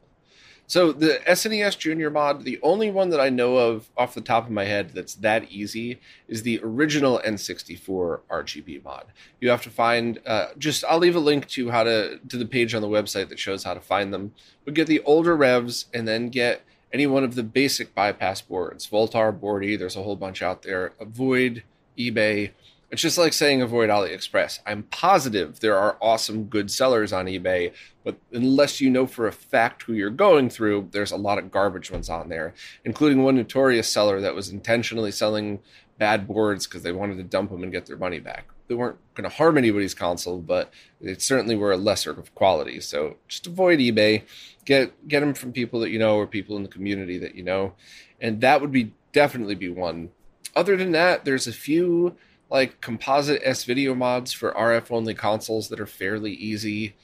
So 0.71 0.93
the 0.93 1.21
SNES 1.27 1.77
Junior 1.79 2.11
mod, 2.11 2.45
the 2.45 2.61
only 2.63 2.93
one 2.93 3.11
that 3.11 3.21
I 3.21 3.29
know 3.29 3.57
of 3.57 3.91
off 3.97 4.15
the 4.15 4.21
top 4.21 4.45
of 4.45 4.53
my 4.53 4.67
head 4.67 4.91
that's 4.95 5.15
that 5.15 5.51
easy 5.51 5.99
is 6.29 6.45
the 6.45 6.61
original 6.63 7.21
N64 7.27 8.21
RGB 8.31 8.85
mod. 8.85 9.07
You 9.41 9.51
have 9.51 9.63
to 9.63 9.71
find 9.71 10.21
uh, 10.25 10.51
just 10.59 10.85
I'll 10.85 10.99
leave 10.99 11.17
a 11.17 11.19
link 11.19 11.49
to 11.49 11.71
how 11.71 11.83
to 11.83 12.21
to 12.29 12.37
the 12.37 12.47
page 12.47 12.73
on 12.73 12.83
the 12.83 12.89
website 12.89 13.31
that 13.31 13.41
shows 13.41 13.65
how 13.65 13.75
to 13.75 13.81
find 13.81 14.15
them. 14.15 14.33
But 14.65 14.75
get 14.75 14.87
the 14.87 15.01
older 15.01 15.37
revs 15.37 15.87
and 15.93 16.07
then 16.07 16.29
get 16.29 16.63
any 16.93 17.09
one 17.09 17.25
of 17.25 17.35
the 17.35 17.43
basic 17.43 17.93
bypass 17.93 18.41
boards, 18.41 18.87
Voultar, 18.87 19.33
Boardy. 19.33 19.77
There's 19.77 19.97
a 19.97 20.05
whole 20.05 20.15
bunch 20.15 20.41
out 20.41 20.63
there. 20.63 20.93
Avoid 21.01 21.65
eBay 21.99 22.53
it's 22.91 23.03
just 23.03 23.19
like 23.19 23.33
saying 23.33 23.63
avoid 23.63 23.89
AliExpress. 23.89 24.61
I'm 24.67 24.83
positive 24.85 25.61
there 25.61 25.79
are 25.79 25.97
awesome 26.01 26.45
good 26.45 26.71
sellers 26.71 27.13
on 27.13 27.27
eBay, 27.27 27.73
but 28.05 28.17
unless 28.33 28.81
you 28.81 28.91
know 28.91 29.07
for 29.07 29.27
a 29.29 29.33
fact 29.33 29.85
who 29.85 29.93
you're 29.93 30.11
going 30.11 30.51
through, 30.51 30.89
there's 30.91 31.13
a 31.13 31.17
lot 31.17 31.39
of 31.39 31.53
garbage 31.53 31.91
ones 31.91 32.11
on 32.11 32.29
there, 32.29 32.53
including 32.85 33.23
one 33.23 33.37
notorious 33.37 33.89
seller 33.89 34.21
that 34.21 34.35
was 34.35 34.49
intentionally 34.49 35.13
selling 35.13 35.61
bad 35.99 36.27
boards 36.27 36.67
because 36.67 36.83
they 36.83 36.91
wanted 36.93 37.19
to 37.19 37.23
dump 37.23 37.51
them 37.51 37.63
and 37.63 37.71
get 37.71 37.87
their 37.87 37.97
money 37.97 38.19
back. 38.19 38.49
They 38.67 38.75
weren't 38.75 38.99
going 39.15 39.29
to 39.29 39.37
harm 39.37 39.59
anybody's 39.59 39.95
console, 39.95 40.39
but 40.39 40.73
they 41.01 41.15
certainly 41.15 41.57
were 41.57 41.73
a 41.73 41.77
lesser 41.77 42.11
of 42.11 42.35
quality. 42.35 42.81
So 42.81 43.17
just 43.29 43.47
avoid 43.47 43.79
eBay. 43.79 44.25
Get 44.65 45.09
get 45.09 45.21
them 45.21 45.35
from 45.35 45.53
people 45.53 45.81
that 45.81 45.91
you 45.91 45.99
know 45.99 46.17
or 46.17 46.27
people 46.27 46.57
in 46.57 46.63
the 46.63 46.69
community 46.69 47.19
that 47.19 47.35
you 47.35 47.45
know, 47.45 47.75
and 48.21 48.41
that 48.41 48.61
would 48.61 48.73
be 48.73 48.93
definitely 49.13 49.55
be 49.55 49.69
one. 49.69 50.11
Other 50.57 50.77
than 50.77 50.91
that, 50.93 51.25
there's 51.25 51.47
a 51.47 51.53
few 51.53 52.17
like 52.51 52.81
composite 52.81 53.41
S 53.45 53.65
video 53.65 53.95
mods 53.95 54.33
for 54.33 54.53
RF 54.53 54.91
only 54.91 55.15
consoles 55.15 55.69
that 55.69 55.81
are 55.81 55.87
fairly 55.87 56.33
easy. 56.33 56.97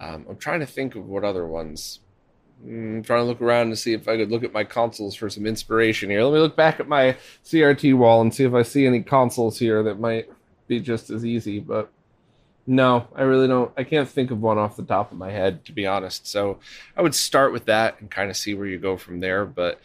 Um, 0.00 0.26
I'm 0.28 0.36
trying 0.36 0.60
to 0.60 0.66
think 0.66 0.96
of 0.96 1.06
what 1.06 1.24
other 1.24 1.46
ones. 1.46 2.00
I'm 2.64 3.02
trying 3.02 3.20
to 3.20 3.26
look 3.26 3.42
around 3.42 3.70
to 3.70 3.76
see 3.76 3.92
if 3.92 4.08
I 4.08 4.16
could 4.16 4.30
look 4.30 4.44
at 4.44 4.52
my 4.52 4.64
consoles 4.64 5.14
for 5.14 5.28
some 5.28 5.46
inspiration 5.46 6.08
here. 6.08 6.22
Let 6.24 6.32
me 6.32 6.40
look 6.40 6.56
back 6.56 6.80
at 6.80 6.88
my 6.88 7.16
CRT 7.44 7.96
wall 7.96 8.22
and 8.22 8.34
see 8.34 8.44
if 8.44 8.54
I 8.54 8.62
see 8.62 8.86
any 8.86 9.02
consoles 9.02 9.58
here 9.58 9.82
that 9.82 10.00
might 10.00 10.30
be 10.66 10.80
just 10.80 11.10
as 11.10 11.26
easy. 11.26 11.60
But 11.60 11.90
no, 12.66 13.06
I 13.14 13.22
really 13.22 13.48
don't. 13.48 13.70
I 13.76 13.84
can't 13.84 14.08
think 14.08 14.30
of 14.30 14.40
one 14.40 14.56
off 14.56 14.76
the 14.76 14.84
top 14.84 15.12
of 15.12 15.18
my 15.18 15.30
head, 15.30 15.64
to 15.66 15.72
be 15.72 15.86
honest. 15.86 16.26
So 16.26 16.58
I 16.96 17.02
would 17.02 17.14
start 17.14 17.52
with 17.52 17.66
that 17.66 18.00
and 18.00 18.10
kind 18.10 18.30
of 18.30 18.36
see 18.36 18.54
where 18.54 18.66
you 18.66 18.78
go 18.78 18.96
from 18.96 19.20
there. 19.20 19.44
But 19.44 19.80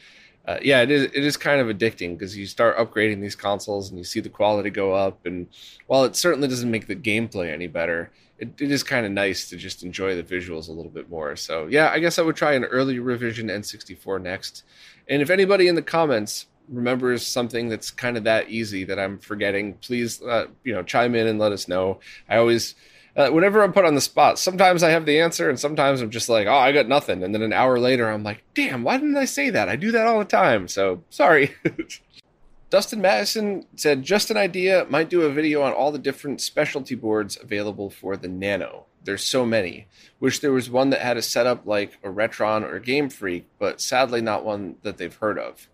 uh, 0.45 0.57
yeah, 0.61 0.81
it 0.81 0.89
is 0.89 1.03
it 1.03 1.23
is 1.23 1.37
kind 1.37 1.61
of 1.61 1.67
addicting 1.67 2.17
because 2.17 2.35
you 2.35 2.45
start 2.45 2.77
upgrading 2.77 3.21
these 3.21 3.35
consoles 3.35 3.89
and 3.89 3.97
you 3.97 4.03
see 4.03 4.19
the 4.19 4.29
quality 4.29 4.69
go 4.69 4.93
up. 4.93 5.25
And 5.25 5.47
while 5.87 6.03
it 6.05 6.15
certainly 6.15 6.47
doesn't 6.47 6.71
make 6.71 6.87
the 6.87 6.95
gameplay 6.95 7.51
any 7.51 7.67
better, 7.67 8.11
it, 8.39 8.59
it 8.59 8.71
is 8.71 8.81
kind 8.81 9.05
of 9.05 9.11
nice 9.11 9.49
to 9.49 9.57
just 9.57 9.83
enjoy 9.83 10.15
the 10.15 10.23
visuals 10.23 10.67
a 10.67 10.71
little 10.71 10.91
bit 10.91 11.09
more. 11.09 11.35
So 11.35 11.67
yeah, 11.67 11.89
I 11.91 11.99
guess 11.99 12.17
I 12.17 12.23
would 12.23 12.35
try 12.35 12.53
an 12.53 12.63
early 12.65 12.99
revision 12.99 13.47
N64 13.47 14.21
next. 14.21 14.63
And 15.07 15.21
if 15.21 15.29
anybody 15.29 15.67
in 15.67 15.75
the 15.75 15.81
comments 15.81 16.47
remembers 16.67 17.25
something 17.25 17.67
that's 17.67 17.91
kind 17.91 18.15
of 18.15 18.23
that 18.23 18.49
easy 18.49 18.83
that 18.85 18.99
I'm 18.99 19.19
forgetting, 19.19 19.73
please 19.75 20.21
uh, 20.21 20.47
you 20.63 20.73
know 20.73 20.83
chime 20.83 21.15
in 21.15 21.27
and 21.27 21.37
let 21.37 21.51
us 21.51 21.67
know. 21.67 21.99
I 22.27 22.37
always 22.37 22.75
uh, 23.15 23.29
whenever 23.29 23.63
I'm 23.63 23.73
put 23.73 23.85
on 23.85 23.95
the 23.95 24.01
spot, 24.01 24.39
sometimes 24.39 24.83
I 24.83 24.91
have 24.91 25.05
the 25.05 25.19
answer, 25.19 25.49
and 25.49 25.59
sometimes 25.59 26.01
I'm 26.01 26.09
just 26.09 26.29
like, 26.29 26.47
oh, 26.47 26.53
I 26.53 26.71
got 26.71 26.87
nothing. 26.87 27.23
And 27.23 27.33
then 27.33 27.41
an 27.41 27.53
hour 27.53 27.79
later, 27.79 28.09
I'm 28.09 28.23
like, 28.23 28.43
damn, 28.53 28.83
why 28.83 28.97
didn't 28.97 29.17
I 29.17 29.25
say 29.25 29.49
that? 29.49 29.69
I 29.69 29.75
do 29.75 29.91
that 29.91 30.07
all 30.07 30.19
the 30.19 30.25
time. 30.25 30.67
So 30.67 31.03
sorry. 31.09 31.55
Dustin 32.69 33.01
Madison 33.01 33.65
said, 33.75 34.03
just 34.03 34.29
an 34.29 34.37
idea, 34.37 34.85
might 34.89 35.09
do 35.09 35.23
a 35.23 35.31
video 35.31 35.63
on 35.63 35.73
all 35.73 35.91
the 35.91 35.97
different 35.97 36.39
specialty 36.39 36.93
boards 36.93 37.37
available 37.41 37.89
for 37.89 38.15
the 38.15 38.27
Nano. 38.27 38.85
There's 39.03 39.23
so 39.23 39.43
many. 39.43 39.87
Wish 40.19 40.39
there 40.39 40.51
was 40.51 40.69
one 40.69 40.91
that 40.91 41.01
had 41.01 41.17
a 41.17 41.21
setup 41.23 41.65
like 41.65 41.97
a 42.03 42.09
Retron 42.09 42.63
or 42.63 42.79
Game 42.79 43.09
Freak, 43.09 43.47
but 43.57 43.81
sadly 43.81 44.21
not 44.21 44.45
one 44.45 44.75
that 44.83 44.97
they've 44.97 45.15
heard 45.15 45.39
of. 45.39 45.67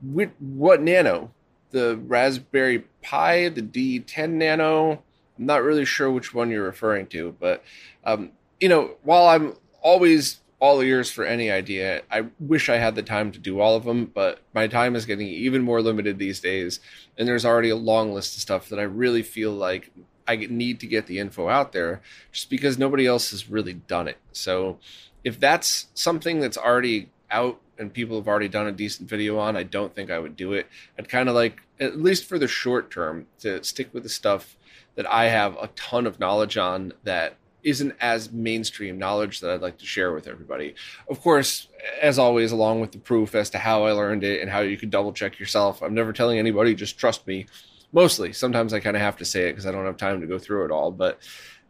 What 0.00 0.80
Nano? 0.80 1.32
The 1.72 1.98
Raspberry 1.98 2.84
Pi, 3.02 3.50
the 3.50 3.60
DE10 3.60 4.30
Nano, 4.30 5.02
I'm 5.38 5.46
not 5.46 5.62
really 5.62 5.84
sure 5.84 6.10
which 6.10 6.34
one 6.34 6.50
you're 6.50 6.64
referring 6.64 7.06
to, 7.08 7.34
but 7.38 7.62
um, 8.04 8.32
you 8.60 8.68
know, 8.68 8.96
while 9.02 9.28
I'm 9.28 9.54
always 9.82 10.40
all 10.60 10.80
ears 10.80 11.10
for 11.10 11.24
any 11.24 11.50
idea, 11.50 12.02
I 12.10 12.26
wish 12.40 12.68
I 12.68 12.76
had 12.76 12.96
the 12.96 13.02
time 13.02 13.30
to 13.32 13.38
do 13.38 13.60
all 13.60 13.76
of 13.76 13.84
them, 13.84 14.06
but 14.06 14.40
my 14.54 14.66
time 14.66 14.96
is 14.96 15.06
getting 15.06 15.28
even 15.28 15.62
more 15.62 15.80
limited 15.80 16.18
these 16.18 16.40
days, 16.40 16.80
and 17.16 17.28
there's 17.28 17.44
already 17.44 17.70
a 17.70 17.76
long 17.76 18.12
list 18.12 18.34
of 18.34 18.42
stuff 18.42 18.68
that 18.68 18.78
I 18.78 18.82
really 18.82 19.22
feel 19.22 19.52
like 19.52 19.92
I 20.26 20.36
need 20.36 20.80
to 20.80 20.86
get 20.86 21.06
the 21.06 21.20
info 21.20 21.48
out 21.48 21.72
there, 21.72 22.02
just 22.32 22.50
because 22.50 22.76
nobody 22.76 23.06
else 23.06 23.30
has 23.30 23.48
really 23.48 23.74
done 23.74 24.08
it. 24.08 24.18
So, 24.32 24.78
if 25.24 25.38
that's 25.38 25.86
something 25.94 26.40
that's 26.40 26.58
already 26.58 27.10
out 27.30 27.60
and 27.78 27.92
people 27.92 28.16
have 28.16 28.28
already 28.28 28.48
done 28.48 28.66
a 28.66 28.72
decent 28.72 29.08
video 29.08 29.38
on, 29.38 29.56
I 29.56 29.62
don't 29.62 29.94
think 29.94 30.10
I 30.10 30.18
would 30.18 30.36
do 30.36 30.52
it. 30.52 30.66
I'd 30.98 31.08
kind 31.08 31.28
of 31.28 31.34
like, 31.34 31.62
at 31.78 32.00
least 32.00 32.24
for 32.24 32.38
the 32.38 32.48
short 32.48 32.90
term, 32.90 33.26
to 33.40 33.62
stick 33.62 33.92
with 33.92 34.02
the 34.02 34.08
stuff 34.08 34.56
that 34.98 35.08
I 35.08 35.26
have 35.26 35.56
a 35.62 35.68
ton 35.76 36.08
of 36.08 36.18
knowledge 36.18 36.56
on 36.56 36.92
that 37.04 37.36
isn't 37.62 37.94
as 38.00 38.32
mainstream 38.32 38.98
knowledge 38.98 39.38
that 39.38 39.50
I'd 39.52 39.60
like 39.60 39.78
to 39.78 39.86
share 39.86 40.12
with 40.12 40.26
everybody. 40.26 40.74
Of 41.08 41.20
course, 41.20 41.68
as 42.02 42.18
always, 42.18 42.50
along 42.50 42.80
with 42.80 42.90
the 42.90 42.98
proof 42.98 43.36
as 43.36 43.48
to 43.50 43.58
how 43.58 43.84
I 43.84 43.92
learned 43.92 44.24
it 44.24 44.42
and 44.42 44.50
how 44.50 44.58
you 44.58 44.76
can 44.76 44.90
double 44.90 45.12
check 45.12 45.38
yourself. 45.38 45.82
I'm 45.82 45.94
never 45.94 46.12
telling 46.12 46.40
anybody, 46.40 46.74
just 46.74 46.98
trust 46.98 47.28
me. 47.28 47.46
Mostly, 47.92 48.32
sometimes 48.32 48.72
I 48.72 48.80
kind 48.80 48.96
of 48.96 49.00
have 49.00 49.16
to 49.18 49.24
say 49.24 49.44
it 49.44 49.52
because 49.52 49.66
I 49.66 49.70
don't 49.70 49.86
have 49.86 49.98
time 49.98 50.20
to 50.20 50.26
go 50.26 50.36
through 50.36 50.64
it 50.64 50.72
all. 50.72 50.90
But 50.90 51.20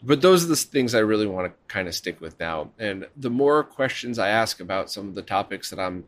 but 0.02 0.22
those 0.22 0.42
are 0.42 0.48
the 0.48 0.56
things 0.56 0.94
I 0.94 1.00
really 1.00 1.26
want 1.26 1.48
to 1.48 1.72
kind 1.72 1.86
of 1.86 1.94
stick 1.94 2.22
with 2.22 2.40
now. 2.40 2.70
And 2.78 3.08
the 3.14 3.30
more 3.30 3.62
questions 3.62 4.18
I 4.18 4.28
ask 4.28 4.58
about 4.58 4.90
some 4.90 5.06
of 5.06 5.14
the 5.14 5.22
topics 5.22 5.68
that 5.68 5.78
I'm 5.78 6.04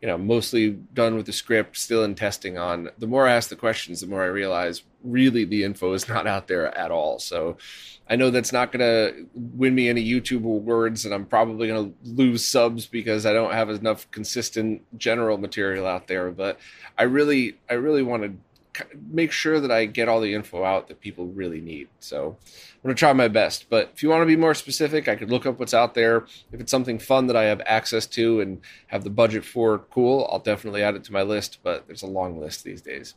you 0.00 0.08
know, 0.08 0.16
mostly 0.16 0.70
done 0.70 1.16
with 1.16 1.26
the 1.26 1.32
script, 1.32 1.76
still 1.76 2.04
in 2.04 2.14
testing 2.14 2.56
on. 2.56 2.90
The 2.98 3.06
more 3.06 3.26
I 3.26 3.32
ask 3.32 3.50
the 3.50 3.56
questions, 3.56 4.00
the 4.00 4.06
more 4.06 4.22
I 4.22 4.26
realize 4.26 4.82
really 5.02 5.44
the 5.44 5.64
info 5.64 5.92
is 5.92 6.08
not 6.08 6.26
out 6.26 6.48
there 6.48 6.76
at 6.76 6.90
all. 6.90 7.18
So 7.18 7.56
I 8.08 8.16
know 8.16 8.30
that's 8.30 8.52
not 8.52 8.72
going 8.72 8.80
to 8.80 9.26
win 9.34 9.74
me 9.74 9.88
any 9.88 10.04
YouTube 10.04 10.44
awards, 10.44 11.04
and 11.04 11.14
I'm 11.14 11.26
probably 11.26 11.68
going 11.68 11.90
to 11.90 12.10
lose 12.10 12.44
subs 12.44 12.86
because 12.86 13.24
I 13.24 13.32
don't 13.32 13.52
have 13.52 13.70
enough 13.70 14.10
consistent 14.10 14.82
general 14.98 15.38
material 15.38 15.86
out 15.86 16.08
there. 16.08 16.30
But 16.30 16.58
I 16.98 17.04
really, 17.04 17.58
I 17.68 17.74
really 17.74 18.02
want 18.02 18.24
to 18.24 18.32
make 19.10 19.32
sure 19.32 19.60
that 19.60 19.70
I 19.70 19.84
get 19.86 20.08
all 20.08 20.20
the 20.20 20.34
info 20.34 20.64
out 20.64 20.88
that 20.88 21.00
people 21.00 21.26
really 21.26 21.60
need. 21.60 21.88
So 21.98 22.36
I'm 22.48 22.82
going 22.82 22.94
to 22.94 22.98
try 22.98 23.12
my 23.12 23.28
best. 23.28 23.68
But 23.68 23.90
if 23.94 24.02
you 24.02 24.08
want 24.08 24.22
to 24.22 24.26
be 24.26 24.36
more 24.36 24.54
specific, 24.54 25.08
I 25.08 25.16
could 25.16 25.30
look 25.30 25.46
up 25.46 25.58
what's 25.58 25.74
out 25.74 25.94
there. 25.94 26.24
If 26.52 26.60
it's 26.60 26.70
something 26.70 26.98
fun 26.98 27.26
that 27.26 27.36
I 27.36 27.44
have 27.44 27.60
access 27.66 28.06
to 28.06 28.40
and 28.40 28.60
have 28.88 29.04
the 29.04 29.10
budget 29.10 29.44
for, 29.44 29.78
cool, 29.90 30.28
I'll 30.32 30.38
definitely 30.38 30.82
add 30.82 30.94
it 30.94 31.04
to 31.04 31.12
my 31.12 31.22
list. 31.22 31.58
But 31.62 31.86
there's 31.86 32.02
a 32.02 32.06
long 32.06 32.40
list 32.40 32.64
these 32.64 32.82
days. 32.82 33.14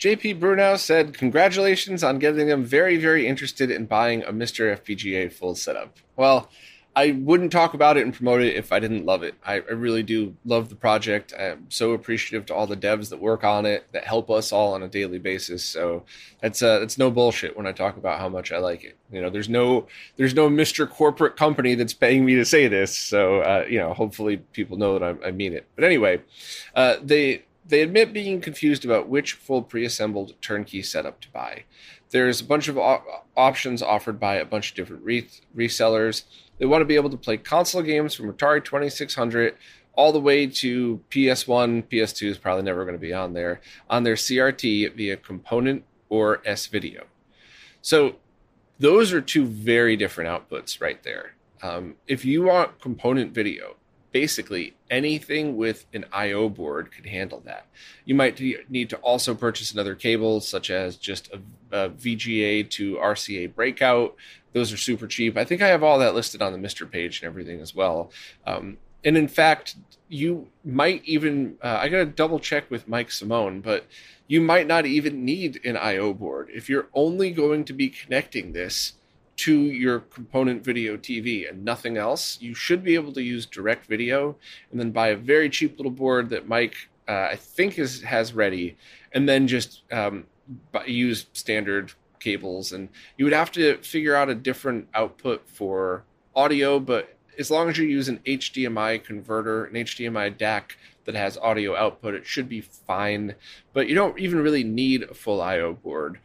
JP 0.00 0.40
Brunow 0.40 0.78
said, 0.78 1.12
Congratulations 1.12 2.02
on 2.02 2.18
getting 2.18 2.48
them 2.48 2.64
very, 2.64 2.96
very 2.96 3.26
interested 3.26 3.70
in 3.70 3.84
buying 3.84 4.22
a 4.22 4.32
MiSTer 4.32 4.80
FPGA 4.80 5.30
full 5.30 5.54
setup. 5.54 5.98
Well, 6.16 6.48
I 6.96 7.12
wouldn't 7.12 7.52
talk 7.52 7.74
about 7.74 7.98
it 7.98 8.04
and 8.04 8.12
promote 8.12 8.40
it 8.40 8.56
if 8.56 8.72
I 8.72 8.80
didn't 8.80 9.04
love 9.04 9.22
it. 9.22 9.34
I, 9.46 9.56
I, 9.56 9.72
really 9.72 10.02
do 10.02 10.34
love 10.44 10.70
the 10.70 10.74
project. 10.74 11.32
I'm 11.38 11.70
so 11.70 11.92
appreciative 11.92 12.46
to 12.46 12.54
all 12.54 12.66
the 12.66 12.76
devs 12.76 13.10
that 13.10 13.20
work 13.20 13.44
on 13.44 13.64
it 13.64 13.86
that 13.92 14.04
help 14.04 14.28
us 14.28 14.50
all 14.52 14.74
on 14.74 14.82
a 14.82 14.88
daily 14.88 15.18
basis. 15.18 15.64
So 15.64 16.02
that's 16.40 16.62
uh, 16.62 16.80
that's 16.80 16.98
no 16.98 17.10
bullshit 17.10 17.56
when 17.56 17.66
I 17.66 17.72
talk 17.72 17.96
about 17.96 18.18
how 18.18 18.28
much 18.28 18.50
I 18.50 18.58
like 18.58 18.82
it. 18.82 18.96
You 19.12 19.20
know, 19.20 19.30
there's 19.30 19.48
no 19.48 19.86
there's 20.16 20.34
no 20.34 20.48
Mr. 20.48 20.88
Corporate 20.88 21.36
Company 21.36 21.76
that's 21.76 21.94
paying 21.94 22.24
me 22.24 22.34
to 22.34 22.44
say 22.44 22.66
this. 22.66 22.96
So 22.96 23.40
uh, 23.42 23.66
you 23.68 23.78
know, 23.78 23.94
hopefully 23.94 24.38
people 24.38 24.76
know 24.76 24.98
that 24.98 25.16
I, 25.22 25.28
I 25.28 25.30
mean 25.30 25.52
it. 25.52 25.66
But 25.76 25.84
anyway, 25.84 26.22
uh, 26.74 26.96
they 27.02 27.44
they 27.70 27.82
admit 27.82 28.12
being 28.12 28.40
confused 28.40 28.84
about 28.84 29.08
which 29.08 29.32
full 29.32 29.62
pre-assembled 29.62 30.34
turnkey 30.42 30.82
setup 30.82 31.20
to 31.20 31.30
buy. 31.30 31.64
There's 32.10 32.40
a 32.40 32.44
bunch 32.44 32.68
of 32.68 32.76
op- 32.76 33.28
options 33.36 33.82
offered 33.82 34.18
by 34.18 34.34
a 34.36 34.44
bunch 34.44 34.70
of 34.70 34.76
different 34.76 35.04
re- 35.04 35.28
resellers. 35.56 36.24
They 36.58 36.66
want 36.66 36.82
to 36.82 36.86
be 36.86 36.96
able 36.96 37.10
to 37.10 37.16
play 37.16 37.36
console 37.36 37.82
games 37.82 38.14
from 38.14 38.32
Atari 38.32 38.64
2600 38.64 39.56
all 39.94 40.12
the 40.12 40.20
way 40.20 40.46
to 40.46 41.00
PS1, 41.10 41.84
PS2 41.88 42.28
is 42.28 42.38
probably 42.38 42.62
never 42.62 42.84
going 42.84 42.94
to 42.94 43.00
be 43.00 43.12
on 43.12 43.32
there, 43.32 43.60
on 43.88 44.02
their 44.02 44.14
CRT 44.14 44.94
via 44.94 45.16
component 45.16 45.84
or 46.08 46.42
S 46.44 46.66
video. 46.66 47.06
So 47.82 48.16
those 48.78 49.12
are 49.12 49.20
two 49.20 49.46
very 49.46 49.96
different 49.96 50.30
outputs 50.30 50.80
right 50.80 51.02
there. 51.02 51.34
Um, 51.62 51.96
if 52.06 52.24
you 52.24 52.44
want 52.44 52.80
component 52.80 53.32
video, 53.32 53.76
basically 54.12 54.74
anything 54.90 55.56
with 55.56 55.86
an 55.92 56.04
I/O 56.12 56.48
board 56.48 56.90
can 56.92 57.04
handle 57.04 57.40
that. 57.44 57.66
You 58.04 58.14
might 58.14 58.40
need 58.68 58.90
to 58.90 58.96
also 58.98 59.34
purchase 59.34 59.72
another 59.72 59.94
cable, 59.94 60.40
such 60.40 60.70
as 60.70 60.96
just 60.96 61.30
a, 61.32 61.40
a, 61.70 61.90
VGA 61.90 62.68
to 62.70 62.96
RCA 62.96 63.54
breakout. 63.54 64.16
Those 64.52 64.72
are 64.72 64.76
super 64.76 65.06
cheap. 65.06 65.36
I 65.36 65.44
think 65.44 65.62
I 65.62 65.68
have 65.68 65.82
all 65.82 65.98
that 66.00 66.14
listed 66.14 66.42
on 66.42 66.52
the 66.52 66.58
MiSTer 66.58 66.90
page 66.90 67.20
and 67.20 67.26
everything 67.26 67.60
as 67.60 67.74
well. 67.74 68.10
Um, 68.46 68.78
and 69.04 69.16
in 69.16 69.28
fact, 69.28 69.76
you 70.08 70.48
might 70.64 71.04
even 71.04 71.56
uh, 71.62 71.78
I 71.80 71.88
got 71.88 71.98
to 71.98 72.06
double 72.06 72.40
check 72.40 72.70
with 72.70 72.88
Mike 72.88 73.10
Simone, 73.10 73.60
but 73.60 73.86
you 74.26 74.40
might 74.40 74.66
not 74.66 74.86
even 74.86 75.24
need 75.24 75.60
an 75.64 75.76
I/O 75.76 76.14
board 76.14 76.50
if 76.52 76.68
you're 76.68 76.88
only 76.94 77.30
going 77.30 77.64
to 77.64 77.72
be 77.72 77.88
connecting 77.88 78.52
this 78.52 78.94
to 79.40 79.62
your 79.62 80.00
component 80.00 80.62
video 80.62 80.98
TV 80.98 81.48
and 81.48 81.64
nothing 81.64 81.96
else, 81.96 82.36
you 82.42 82.52
should 82.54 82.84
be 82.84 82.94
able 82.94 83.10
to 83.10 83.22
use 83.22 83.46
direct 83.46 83.86
video 83.86 84.36
and 84.70 84.78
then 84.78 84.90
buy 84.90 85.08
a 85.08 85.16
very 85.16 85.48
cheap 85.48 85.78
little 85.78 85.90
board 85.90 86.28
that 86.28 86.46
Mike, 86.46 86.74
uh, 87.08 87.28
I 87.30 87.36
think, 87.36 87.78
is 87.78 88.02
has 88.02 88.34
ready, 88.34 88.76
and 89.12 89.26
then 89.26 89.48
just 89.48 89.80
um, 89.90 90.26
use 90.86 91.24
standard 91.32 91.94
cables. 92.18 92.72
And 92.72 92.90
you 93.16 93.24
would 93.24 93.32
have 93.32 93.50
to 93.52 93.78
figure 93.78 94.14
out 94.14 94.28
a 94.28 94.34
different 94.34 94.88
output 94.92 95.48
for 95.48 96.04
audio, 96.36 96.78
but 96.78 97.16
as 97.38 97.50
long 97.50 97.70
as 97.70 97.78
you 97.78 97.86
use 97.86 98.10
an 98.10 98.20
HDMI 98.26 99.02
converter, 99.02 99.64
an 99.64 99.72
HDMI 99.72 100.36
DAC 100.36 100.72
that 101.06 101.14
has 101.14 101.38
audio 101.38 101.74
output, 101.74 102.12
it 102.12 102.26
should 102.26 102.46
be 102.46 102.60
fine. 102.60 103.36
But 103.72 103.88
you 103.88 103.94
don't 103.94 104.18
even 104.18 104.40
really 104.40 104.64
need 104.64 105.04
a 105.04 105.14
full 105.14 105.40
I/O 105.40 105.72
board. 105.72 106.18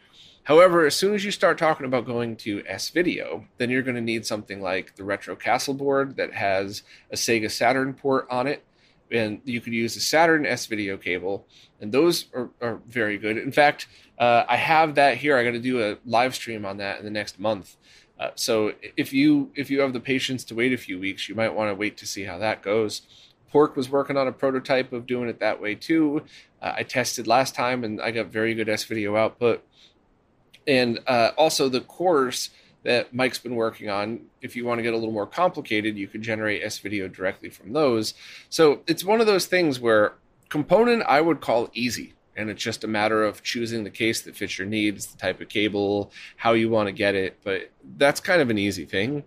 However, 0.45 0.85
as 0.85 0.95
soon 0.95 1.15
as 1.15 1.25
you 1.25 1.31
start 1.31 1.57
talking 1.57 1.87
about 1.87 2.05
going 2.05 2.35
to 2.37 2.63
S 2.67 2.89
video, 2.89 3.45
then 3.57 3.71
you're 3.71 3.81
going 3.81 3.95
to 3.95 4.01
need 4.01 4.27
something 4.27 4.61
like 4.61 4.95
the 4.95 5.03
Retro 5.03 5.35
Castle 5.35 5.73
board 5.73 6.17
that 6.17 6.33
has 6.33 6.83
a 7.11 7.15
Sega 7.15 7.49
Saturn 7.49 7.95
port 7.95 8.27
on 8.29 8.45
it. 8.45 8.63
And 9.11 9.41
you 9.43 9.59
could 9.59 9.73
use 9.73 9.95
the 9.95 10.01
Saturn 10.01 10.45
S 10.45 10.67
video 10.67 10.97
cable, 10.97 11.45
and 11.79 11.91
those 11.91 12.25
are, 12.33 12.49
are 12.61 12.79
very 12.87 13.19
good. 13.19 13.37
In 13.37 13.51
fact, 13.51 13.87
uh, 14.17 14.45
I 14.47 14.55
have 14.55 14.95
that 14.95 15.17
here. 15.17 15.37
I 15.37 15.43
got 15.43 15.51
to 15.51 15.59
do 15.59 15.83
a 15.83 15.97
live 16.05 16.33
stream 16.33 16.65
on 16.65 16.77
that 16.77 16.99
in 16.99 17.05
the 17.05 17.11
next 17.11 17.39
month. 17.39 17.77
Uh, 18.19 18.29
so 18.35 18.73
if 18.97 19.13
you 19.13 19.51
if 19.55 19.69
you 19.69 19.81
have 19.81 19.93
the 19.93 19.99
patience 19.99 20.43
to 20.45 20.55
wait 20.55 20.73
a 20.73 20.77
few 20.77 20.99
weeks, 20.99 21.29
you 21.29 21.35
might 21.35 21.53
want 21.53 21.69
to 21.69 21.75
wait 21.75 21.97
to 21.97 22.07
see 22.07 22.23
how 22.23 22.39
that 22.39 22.63
goes. 22.63 23.03
Pork 23.51 23.75
was 23.75 23.89
working 23.89 24.17
on 24.17 24.27
a 24.27 24.31
prototype 24.31 24.91
of 24.91 25.05
doing 25.05 25.29
it 25.29 25.39
that 25.39 25.61
way 25.61 25.75
too. 25.75 26.23
Uh, 26.61 26.73
I 26.77 26.83
tested 26.83 27.27
last 27.27 27.53
time, 27.53 27.83
and 27.83 28.01
I 28.01 28.09
got 28.11 28.27
very 28.27 28.55
good 28.55 28.69
S 28.69 28.85
video 28.85 29.15
output 29.15 29.63
and 30.67 31.00
uh, 31.07 31.31
also 31.38 31.69
the 31.69 31.81
course 31.81 32.50
that 32.84 33.13
Mike's 33.13 33.39
been 33.39 33.56
working 33.56 33.89
on. 33.89 34.21
If 34.41 34.56
you 34.56 34.63
want 34.63 34.78
to 34.78 34.84
get 34.84 34.93
a 34.93 34.97
little 34.97 35.12
more 35.12 35.25
complicated, 35.25 35.97
you 35.97 36.08
could 36.08 36.21
generate 36.21 36.63
S 36.63 36.78
video 36.78 37.08
directly 37.08 37.49
from 37.49 37.73
those. 37.73 38.13
So 38.49 38.82
it's 38.86 39.04
one 39.04 39.19
of 39.21 39.28
those 39.28 39.47
things 39.47 39.80
where 39.80 40.13
component 40.49 41.04
I 41.08 41.19
would 41.21 41.41
call 41.41 41.69
easy. 41.73 42.13
And 42.38 42.49
it's 42.49 42.62
just 42.62 42.84
a 42.84 42.88
matter 42.88 43.23
of 43.23 43.41
choosing 43.41 43.86
the 43.86 43.89
case 43.89 44.21
that 44.21 44.36
fits 44.36 44.58
your 44.58 44.67
needs, 44.67 45.08
the 45.08 45.17
type 45.17 45.41
of 45.41 45.49
cable, 45.49 46.12
how 46.38 46.54
you 46.54 46.69
want 46.69 46.88
to 46.88 46.91
get 46.91 47.15
it. 47.15 47.39
But 47.43 47.71
that's 47.97 48.19
kind 48.19 48.41
of 48.41 48.49
an 48.49 48.58
easy 48.58 48.86
thing. 48.86 49.23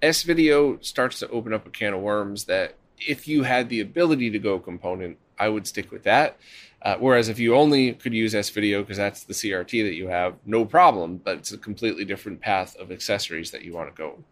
S 0.00 0.22
video 0.22 0.78
starts 0.80 1.18
to 1.18 1.28
open 1.28 1.52
up 1.52 1.66
a 1.66 1.70
can 1.70 1.94
of 1.94 2.00
worms 2.00 2.44
that 2.44 2.76
if 2.98 3.26
you 3.26 3.42
had 3.42 3.68
the 3.68 3.80
ability 3.80 4.30
to 4.30 4.38
go 4.38 4.58
component, 4.58 5.18
I 5.38 5.48
would 5.48 5.66
stick 5.66 5.90
with 5.90 6.04
that. 6.04 6.38
Uh, 6.82 6.96
whereas 6.98 7.30
if 7.30 7.38
you 7.38 7.56
only 7.56 7.94
could 7.94 8.12
use 8.12 8.34
S 8.34 8.50
video 8.50 8.82
because 8.82 8.98
that's 8.98 9.24
the 9.24 9.32
CRT 9.32 9.84
that 9.84 9.94
you 9.94 10.08
have, 10.08 10.34
no 10.44 10.66
problem, 10.66 11.16
but 11.16 11.38
it's 11.38 11.52
a 11.52 11.58
completely 11.58 12.04
different 12.04 12.40
path 12.40 12.76
of 12.76 12.92
accessories 12.92 13.50
that 13.52 13.62
you 13.62 13.72
want 13.72 13.88
to 13.88 13.96
go. 13.96 14.22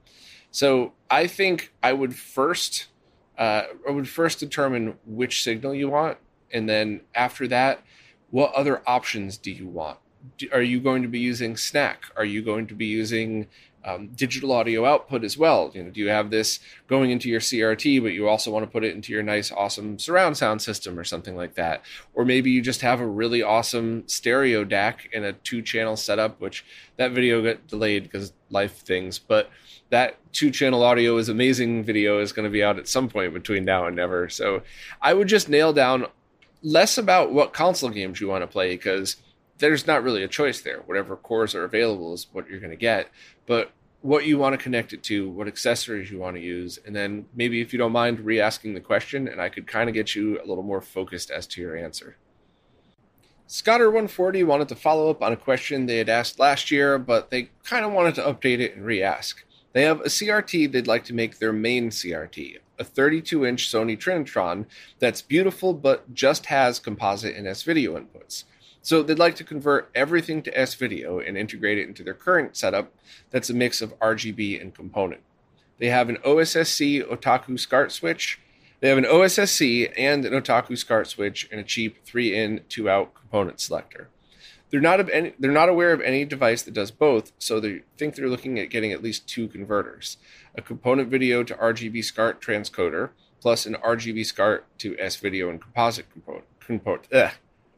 So 0.51 0.93
I 1.11 1.27
think 1.27 1.73
I 1.83 1.95
would 1.95 2.15
first, 2.15 2.89
uh, 3.39 3.63
I 3.89 3.91
would 3.91 4.07
first 4.07 4.39
determine 4.39 4.99
which 5.07 5.43
signal 5.43 5.75
you 5.75 5.89
want, 5.89 6.19
and 6.53 6.69
then 6.69 7.01
after 7.15 7.49
that, 7.49 7.83
what 8.31 8.53
other 8.53 8.83
options 8.87 9.39
do 9.39 9.51
you 9.51 9.67
want? 9.67 9.99
Do, 10.37 10.49
are 10.53 10.63
you 10.63 10.79
going 10.79 11.01
to 11.03 11.09
be 11.09 11.19
using 11.19 11.55
SNAC? 11.55 11.97
Are 12.17 12.25
you 12.25 12.43
going 12.43 12.67
to 12.67 12.75
be 12.75 12.87
using 12.87 13.47
um, 13.85 14.09
digital 14.09 14.53
audio 14.53 14.85
output 14.85 15.25
as 15.25 15.37
well. 15.37 15.71
You 15.75 15.85
know, 15.85 15.91
do 15.91 16.01
you 16.01 16.09
have 16.09 16.31
this 16.31 16.61
going 16.87 17.11
into 17.11 17.29
your 17.29 17.41
CRT, 17.41 18.03
but 18.03 18.13
you 18.13 18.29
also 18.29 18.51
want 18.51 18.65
to 18.65 18.71
put 18.71 18.85
it 18.85 18.95
into 18.95 19.13
your 19.13 19.23
nice, 19.23 19.51
awesome 19.51 19.99
surround 19.99 20.37
sound 20.37 20.63
system 20.63 20.99
or 20.99 21.05
something 21.05 21.37
like 21.37 21.55
that? 21.55 21.83
Or 22.15 22.25
maybe 22.25 22.51
you 22.51 22.63
just 22.63 22.83
have 22.83 23.01
a 23.01 23.07
really 23.07 23.43
awesome 23.43 24.05
stereo 24.07 24.65
DAC 24.65 25.11
in 25.13 25.25
a 25.25 25.33
two-channel 25.33 25.97
setup, 25.97 26.41
which 26.41 26.65
that 26.97 27.13
video 27.13 27.43
got 27.43 27.67
delayed 27.67 28.05
because 28.05 28.33
life 28.51 28.77
things, 28.79 29.19
but 29.19 29.51
that 29.91 30.17
two-channel 30.33 30.83
audio 30.83 31.19
is 31.19 31.29
amazing. 31.29 31.85
Video 31.85 32.21
is 32.21 32.33
going 32.33 32.45
to 32.45 32.51
be 32.51 32.63
out 32.63 32.79
at 32.79 32.89
some 32.89 33.09
point 33.09 33.35
between 33.35 33.65
now 33.65 33.87
and 33.87 33.97
never. 33.97 34.29
So 34.29 34.63
I 35.01 35.13
would 35.13 35.29
just 35.29 35.49
nail 35.49 35.73
down 35.73 36.07
less 36.63 36.97
about 36.97 37.33
what 37.33 37.53
console 37.53 37.91
games 37.91 38.21
you 38.21 38.29
want 38.29 38.43
to 38.43 38.47
play 38.47 38.77
because 38.77 39.17
there's 39.63 39.87
not 39.87 40.03
really 40.03 40.25
a 40.25 40.29
choice 40.29 40.61
there. 40.61 40.81
Whatever 40.81 41.15
cores 41.15 41.55
are 41.55 41.63
available 41.63 42.13
is 42.13 42.27
what 42.33 42.51
you're 42.51 42.59
going 42.59 42.71
to 42.73 42.77
get. 42.77 43.09
But 43.47 43.71
what 44.01 44.27
you 44.27 44.37
want 44.37 44.55
to 44.55 44.63
connect 44.63 44.93
it 44.93 45.05
to, 45.05 45.31
what 45.31 45.47
accessories 45.47 46.11
you 46.11 46.19
want 46.19 46.35
to 46.35 46.43
use, 46.43 46.81
and 46.85 46.95
then 46.97 47.27
maybe 47.33 47.61
if 47.61 47.73
you 47.73 47.79
don't 47.79 47.93
mind 47.93 48.19
re 48.19 48.41
asking 48.41 48.75
the 48.75 48.81
question, 48.81 49.29
and 49.29 49.41
I 49.41 49.49
could 49.49 49.69
kind 49.69 49.89
of 49.89 49.95
get 49.95 50.17
you 50.17 50.41
a 50.43 50.45
little 50.45 50.65
more 50.65 50.81
focused 50.81 51.31
as 51.31 51.47
to 51.47 51.61
your 51.61 51.77
answer. 51.77 52.17
Scotter140 53.49 54.45
wanted 54.45 54.69
to 54.69 54.75
follow 54.75 55.09
up 55.09 55.23
on 55.23 55.33
a 55.33 55.37
question 55.37 55.87
they 55.87 55.99
had 55.99 56.09
asked 56.09 56.41
last 56.41 56.73
year, 56.73 56.99
but 56.99 57.31
they 57.31 57.51
kind 57.63 57.85
of 57.85 57.93
wanted 57.93 58.17
to 58.17 58.23
update 58.23 58.59
it 58.59 58.75
and 58.75 58.85
re 58.85 59.01
ask. 59.01 59.45
They 59.75 59.83
have 59.83 60.01
a 60.01 60.09
CRT 60.09 60.73
they'd 60.73 60.89
like 60.89 61.05
to 61.05 61.15
make 61.15 61.39
their 61.39 61.53
main 61.53 61.91
CRT, 61.91 62.59
a 62.81 62.85
32 62.85 63.47
inch 63.47 63.71
Sony 63.71 63.97
Trinitron 63.97 64.67
that's 64.99 65.23
beautiful 65.23 65.73
but 65.73 66.13
just 66.13 66.47
has 66.47 66.81
composite 66.81 67.37
and 67.37 67.47
S 67.47 67.63
video 67.63 67.97
inputs. 67.97 68.43
So 68.83 69.03
they'd 69.03 69.19
like 69.19 69.37
to 69.37 69.45
convert 69.45 69.91
everything 69.95 70.43
to 70.43 70.59
S 70.59 70.75
video 70.75 71.21
and 71.21 71.39
integrate 71.39 71.79
it 71.79 71.89
into 71.89 72.03
their 72.03 72.15
current 72.15 72.57
setup 72.57 72.93
that's 73.31 73.49
a 73.49 73.55
mix 73.55 73.81
of 73.81 73.99
RGB 74.01 74.61
and 74.61 74.75
component. 74.75 75.23
They 75.79 75.89
have 75.89 76.09
an 76.09 76.17
OSSC 76.17 77.09
Otaku 77.09 77.59
SCART 77.59 77.93
switch. 77.93 78.41
They 78.81 78.89
have 78.89 78.99
an 78.99 79.05
OSSC 79.05 79.93
and 79.97 80.25
an 80.25 80.33
Otaku 80.33 80.77
SCART 80.77 81.07
switch 81.07 81.49
and 81.51 81.61
a 81.61 81.65
cheap 81.65 82.05
3 82.05 82.37
in, 82.37 82.61
2 82.69 82.91
out 82.91 83.15
component 83.15 83.61
selector. 83.61 84.09
They're 84.71 84.81
not, 84.81 85.09
any, 85.11 85.35
they're 85.39 85.53
not 85.53 85.69
aware 85.69 85.93
of 85.93 86.01
any 86.01 86.25
device 86.25 86.63
that 86.63 86.73
does 86.75 86.91
both, 86.91 87.33
so 87.39 87.61
they 87.61 87.83
think 87.99 88.15
they're 88.15 88.29
looking 88.29 88.59
at 88.59 88.71
getting 88.71 88.91
at 88.91 89.03
least 89.03 89.29
two 89.29 89.47
converters 89.47 90.17
a 90.55 90.63
component 90.63 91.09
video 91.09 91.43
to 91.43 91.55
RGB 91.55 92.03
SCART 92.05 92.41
transcoder, 92.41 93.11
plus 93.41 93.67
an 93.67 93.75
RGB 93.75 94.25
SCART 94.25 94.67
to 94.79 94.99
S 94.99 95.17
video 95.17 95.51
and 95.51 95.61
composite 95.61 96.11
component, 96.11 96.45
component 96.61 97.07
ugh, 97.13 97.33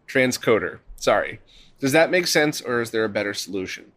transcoder. 0.06 0.78
Sorry. 1.04 1.40
Does 1.80 1.92
that 1.92 2.10
make 2.10 2.26
sense 2.26 2.62
or 2.62 2.80
is 2.80 2.90
there 2.90 3.04
a 3.04 3.10
better 3.10 3.34
solution? 3.34 3.92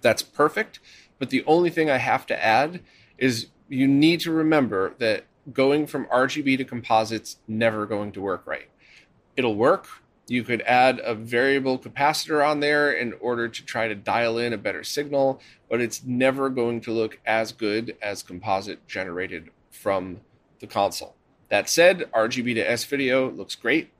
That's 0.00 0.22
perfect. 0.22 0.80
But 1.18 1.28
the 1.28 1.44
only 1.44 1.68
thing 1.68 1.90
I 1.90 1.98
have 1.98 2.24
to 2.24 2.42
add 2.42 2.80
is 3.18 3.48
you 3.68 3.86
need 3.86 4.20
to 4.20 4.32
remember 4.32 4.94
that 4.96 5.26
going 5.52 5.86
from 5.86 6.06
RGB 6.06 6.56
to 6.56 6.64
composites 6.64 7.36
never 7.46 7.84
going 7.84 8.12
to 8.12 8.22
work 8.22 8.46
right. 8.46 8.70
It'll 9.36 9.54
work. 9.54 9.86
You 10.26 10.42
could 10.42 10.62
add 10.62 11.02
a 11.04 11.14
variable 11.14 11.78
capacitor 11.78 12.42
on 12.42 12.60
there 12.60 12.90
in 12.90 13.12
order 13.20 13.46
to 13.46 13.64
try 13.66 13.86
to 13.86 13.94
dial 13.94 14.38
in 14.38 14.54
a 14.54 14.58
better 14.58 14.84
signal, 14.84 15.38
but 15.68 15.82
it's 15.82 16.02
never 16.02 16.48
going 16.48 16.80
to 16.82 16.92
look 16.92 17.18
as 17.26 17.52
good 17.52 17.94
as 18.00 18.22
composite 18.22 18.88
generated 18.88 19.50
from 19.70 20.22
the 20.60 20.66
console. 20.66 21.14
That 21.50 21.68
said, 21.68 22.10
RGB 22.14 22.54
to 22.54 22.70
S 22.70 22.86
video 22.86 23.30
looks 23.30 23.54
great 23.54 23.90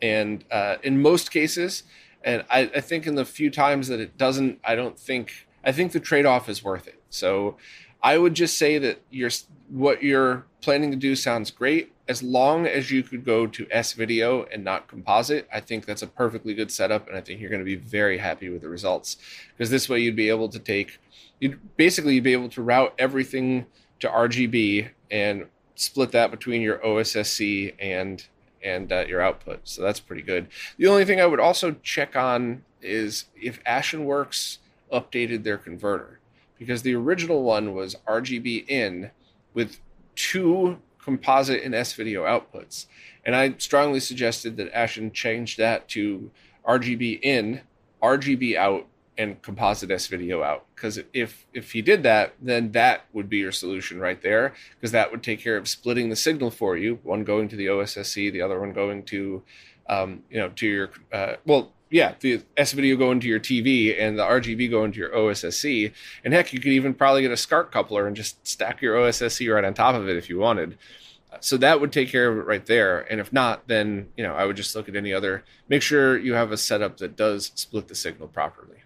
and 0.00 0.44
uh, 0.50 0.76
in 0.82 1.00
most 1.00 1.30
cases, 1.30 1.82
and 2.22 2.44
I, 2.50 2.70
I, 2.74 2.80
think 2.80 3.06
in 3.06 3.14
the 3.14 3.24
few 3.24 3.50
times 3.50 3.88
that 3.88 4.00
it 4.00 4.18
doesn't, 4.18 4.58
I 4.64 4.74
don't 4.74 4.98
think 4.98 5.46
I 5.64 5.72
think 5.72 5.92
the 5.92 6.00
trade 6.00 6.26
off 6.26 6.48
is 6.48 6.62
worth 6.62 6.86
it. 6.86 7.00
So 7.10 7.56
I 8.02 8.18
would 8.18 8.34
just 8.34 8.58
say 8.58 8.78
that 8.78 9.00
you're 9.10 9.30
what 9.68 10.02
you're 10.02 10.46
planning 10.60 10.90
to 10.90 10.96
do 10.96 11.16
sounds 11.16 11.50
great. 11.50 11.92
As 12.08 12.22
long 12.22 12.66
as 12.66 12.90
you 12.92 13.02
could 13.02 13.24
go 13.24 13.48
to 13.48 13.66
S 13.70 13.92
video 13.92 14.44
and 14.44 14.62
not 14.62 14.86
composite, 14.86 15.48
I 15.52 15.58
think 15.58 15.86
that's 15.86 16.02
a 16.02 16.06
perfectly 16.06 16.54
good 16.54 16.70
setup, 16.70 17.08
and 17.08 17.16
I 17.16 17.20
think 17.20 17.40
you're 17.40 17.50
going 17.50 17.60
to 17.60 17.64
be 17.64 17.74
very 17.74 18.18
happy 18.18 18.48
with 18.48 18.62
the 18.62 18.68
results 18.68 19.16
because 19.50 19.70
this 19.70 19.88
way 19.88 20.00
you'd 20.00 20.14
be 20.14 20.28
able 20.28 20.48
to 20.50 20.60
take, 20.60 21.00
you'd 21.40 21.76
basically 21.76 22.14
you'd 22.14 22.24
be 22.24 22.32
able 22.32 22.48
to 22.50 22.62
route 22.62 22.94
everything 22.96 23.66
to 23.98 24.08
RGB 24.08 24.90
and 25.10 25.46
split 25.74 26.12
that 26.12 26.30
between 26.30 26.62
your 26.62 26.78
OSSC 26.78 27.74
and 27.80 28.24
and 28.66 28.92
uh, 28.92 29.04
your 29.06 29.20
output. 29.20 29.60
So 29.64 29.82
that's 29.82 30.00
pretty 30.00 30.22
good. 30.22 30.48
The 30.76 30.88
only 30.88 31.04
thing 31.04 31.20
I 31.20 31.26
would 31.26 31.40
also 31.40 31.76
check 31.82 32.16
on 32.16 32.64
is 32.82 33.26
if 33.40 33.62
AshenWorks 33.64 34.58
updated 34.92 35.44
their 35.44 35.58
converter 35.58 36.20
because 36.58 36.82
the 36.82 36.94
original 36.94 37.42
one 37.42 37.74
was 37.74 37.96
RGB 38.06 38.68
in 38.68 39.10
with 39.54 39.80
two 40.14 40.78
composite 40.98 41.62
and 41.62 41.74
S 41.74 41.92
video 41.92 42.24
outputs. 42.24 42.86
And 43.24 43.36
I 43.36 43.54
strongly 43.58 44.00
suggested 44.00 44.56
that 44.56 44.72
Ashen 44.76 45.12
change 45.12 45.56
that 45.56 45.88
to 45.90 46.30
RGB 46.66 47.20
in, 47.22 47.60
RGB 48.02 48.56
out, 48.56 48.86
and 49.18 49.40
composite 49.42 49.90
S 49.90 50.06
video 50.06 50.42
out. 50.42 50.66
Because 50.74 51.00
if 51.12 51.46
if 51.52 51.72
he 51.72 51.82
did 51.82 52.02
that, 52.02 52.34
then 52.40 52.72
that 52.72 53.04
would 53.12 53.28
be 53.28 53.38
your 53.38 53.52
solution 53.52 54.00
right 54.00 54.20
there. 54.22 54.54
Because 54.74 54.92
that 54.92 55.10
would 55.10 55.22
take 55.22 55.40
care 55.40 55.56
of 55.56 55.68
splitting 55.68 56.08
the 56.08 56.16
signal 56.16 56.50
for 56.50 56.76
you, 56.76 56.98
one 57.02 57.24
going 57.24 57.48
to 57.48 57.56
the 57.56 57.66
OSSC, 57.66 58.32
the 58.32 58.42
other 58.42 58.60
one 58.60 58.72
going 58.72 59.02
to, 59.04 59.42
um, 59.88 60.22
you 60.30 60.38
know, 60.38 60.48
to 60.50 60.66
your 60.66 60.90
uh, 61.12 61.34
well, 61.44 61.72
yeah, 61.90 62.14
the 62.20 62.42
S 62.56 62.72
video 62.72 62.96
go 62.96 63.12
into 63.12 63.28
your 63.28 63.40
TV 63.40 63.98
and 63.98 64.18
the 64.18 64.24
RGB 64.24 64.70
go 64.70 64.84
into 64.84 64.98
your 64.98 65.10
OSSC. 65.10 65.92
And 66.24 66.34
heck, 66.34 66.52
you 66.52 66.58
could 66.58 66.72
even 66.72 66.94
probably 66.94 67.22
get 67.22 67.30
a 67.30 67.36
SCART 67.36 67.70
coupler 67.70 68.06
and 68.06 68.16
just 68.16 68.46
stack 68.46 68.82
your 68.82 68.96
OSSC 68.96 69.52
right 69.52 69.64
on 69.64 69.74
top 69.74 69.94
of 69.94 70.08
it 70.08 70.16
if 70.16 70.28
you 70.28 70.38
wanted. 70.38 70.78
So 71.40 71.56
that 71.58 71.80
would 71.80 71.92
take 71.92 72.08
care 72.08 72.30
of 72.30 72.38
it 72.38 72.46
right 72.46 72.64
there. 72.64 73.00
And 73.10 73.20
if 73.20 73.32
not, 73.32 73.68
then 73.68 74.08
you 74.16 74.24
know 74.24 74.34
I 74.34 74.46
would 74.46 74.56
just 74.56 74.74
look 74.74 74.88
at 74.88 74.96
any 74.96 75.12
other. 75.12 75.44
Make 75.68 75.82
sure 75.82 76.18
you 76.18 76.34
have 76.34 76.52
a 76.52 76.56
setup 76.56 76.96
that 76.98 77.16
does 77.16 77.52
split 77.54 77.88
the 77.88 77.94
signal 77.94 78.28
properly. 78.28 78.78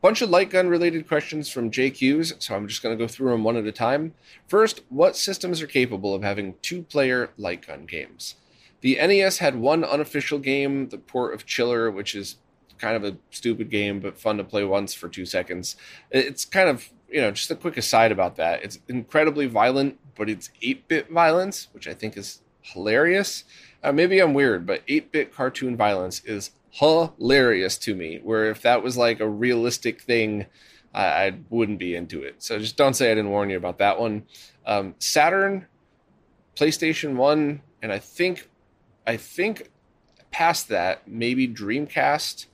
Bunch 0.00 0.22
of 0.22 0.30
light 0.30 0.50
gun 0.50 0.68
related 0.68 1.08
questions 1.08 1.50
from 1.50 1.72
JQs, 1.72 2.40
so 2.40 2.54
I'm 2.54 2.68
just 2.68 2.84
going 2.84 2.96
to 2.96 3.04
go 3.04 3.08
through 3.08 3.32
them 3.32 3.42
one 3.42 3.56
at 3.56 3.66
a 3.66 3.72
time. 3.72 4.14
First, 4.46 4.82
what 4.90 5.16
systems 5.16 5.60
are 5.60 5.66
capable 5.66 6.14
of 6.14 6.22
having 6.22 6.54
two 6.62 6.82
player 6.82 7.30
light 7.36 7.66
gun 7.66 7.84
games? 7.84 8.36
The 8.80 8.94
NES 8.94 9.38
had 9.38 9.56
one 9.56 9.82
unofficial 9.82 10.38
game, 10.38 10.90
The 10.90 10.98
Port 10.98 11.34
of 11.34 11.46
Chiller, 11.46 11.90
which 11.90 12.14
is 12.14 12.36
kind 12.78 12.94
of 12.94 13.02
a 13.02 13.16
stupid 13.30 13.70
game, 13.70 13.98
but 13.98 14.20
fun 14.20 14.36
to 14.36 14.44
play 14.44 14.62
once 14.62 14.94
for 14.94 15.08
two 15.08 15.26
seconds. 15.26 15.74
It's 16.12 16.44
kind 16.44 16.68
of, 16.68 16.90
you 17.10 17.20
know, 17.20 17.32
just 17.32 17.50
a 17.50 17.56
quick 17.56 17.76
aside 17.76 18.12
about 18.12 18.36
that. 18.36 18.62
It's 18.62 18.78
incredibly 18.86 19.46
violent, 19.46 19.98
but 20.14 20.30
it's 20.30 20.50
8 20.62 20.86
bit 20.86 21.10
violence, 21.10 21.66
which 21.72 21.88
I 21.88 21.94
think 21.94 22.16
is 22.16 22.40
hilarious. 22.62 23.42
Uh, 23.82 23.90
maybe 23.90 24.20
I'm 24.20 24.32
weird, 24.32 24.64
but 24.64 24.82
8 24.86 25.10
bit 25.10 25.34
cartoon 25.34 25.76
violence 25.76 26.22
is 26.24 26.52
hilarious 26.70 27.78
to 27.78 27.94
me. 27.94 28.20
Where 28.22 28.50
if 28.50 28.62
that 28.62 28.82
was 28.82 28.96
like 28.96 29.20
a 29.20 29.28
realistic 29.28 30.02
thing, 30.02 30.46
I, 30.94 31.04
I 31.04 31.38
wouldn't 31.50 31.78
be 31.78 31.94
into 31.94 32.22
it. 32.22 32.42
So 32.42 32.58
just 32.58 32.76
don't 32.76 32.94
say 32.94 33.10
I 33.10 33.14
didn't 33.14 33.30
warn 33.30 33.50
you 33.50 33.56
about 33.56 33.78
that 33.78 34.00
one. 34.00 34.24
Um, 34.66 34.94
Saturn, 34.98 35.66
PlayStation 36.56 37.16
1, 37.16 37.62
and 37.82 37.92
I 37.92 37.98
think 37.98 38.48
I 39.06 39.16
think 39.16 39.70
past 40.30 40.68
that, 40.68 41.08
maybe 41.08 41.48
Dreamcast. 41.48 42.46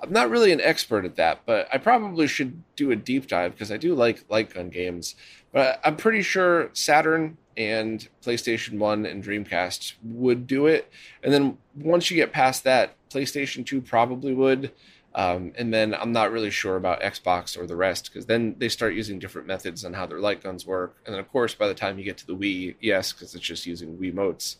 I'm 0.00 0.12
not 0.12 0.30
really 0.30 0.52
an 0.52 0.60
expert 0.60 1.04
at 1.04 1.16
that, 1.16 1.40
but 1.44 1.68
I 1.72 1.78
probably 1.78 2.28
should 2.28 2.62
do 2.76 2.90
a 2.90 2.96
deep 2.96 3.26
dive 3.26 3.52
because 3.52 3.72
I 3.72 3.76
do 3.76 3.94
like 3.94 4.24
light 4.28 4.54
gun 4.54 4.70
games. 4.70 5.16
But 5.52 5.80
I'm 5.84 5.96
pretty 5.96 6.22
sure 6.22 6.70
Saturn 6.72 7.36
and 7.56 8.08
PlayStation 8.24 8.78
1 8.78 9.04
and 9.04 9.24
Dreamcast 9.24 9.94
would 10.02 10.46
do 10.46 10.66
it. 10.66 10.90
And 11.22 11.32
then 11.32 11.58
once 11.74 12.10
you 12.10 12.16
get 12.16 12.32
past 12.32 12.64
that, 12.64 12.94
PlayStation 13.10 13.64
2 13.64 13.80
probably 13.80 14.34
would. 14.34 14.72
Um, 15.14 15.52
and 15.56 15.72
then 15.72 15.94
I'm 15.94 16.12
not 16.12 16.30
really 16.30 16.50
sure 16.50 16.76
about 16.76 17.00
Xbox 17.00 17.58
or 17.58 17.66
the 17.66 17.76
rest 17.76 18.10
because 18.12 18.26
then 18.26 18.54
they 18.58 18.68
start 18.68 18.94
using 18.94 19.18
different 19.18 19.46
methods 19.46 19.84
on 19.84 19.94
how 19.94 20.06
their 20.06 20.20
light 20.20 20.42
guns 20.42 20.66
work. 20.66 20.96
And 21.04 21.14
then, 21.14 21.20
of 21.20 21.30
course, 21.30 21.54
by 21.54 21.66
the 21.66 21.74
time 21.74 21.98
you 21.98 22.04
get 22.04 22.18
to 22.18 22.26
the 22.26 22.36
Wii, 22.36 22.76
yes, 22.80 23.12
because 23.12 23.34
it's 23.34 23.44
just 23.44 23.66
using 23.66 23.96
Wiimotes. 23.96 24.56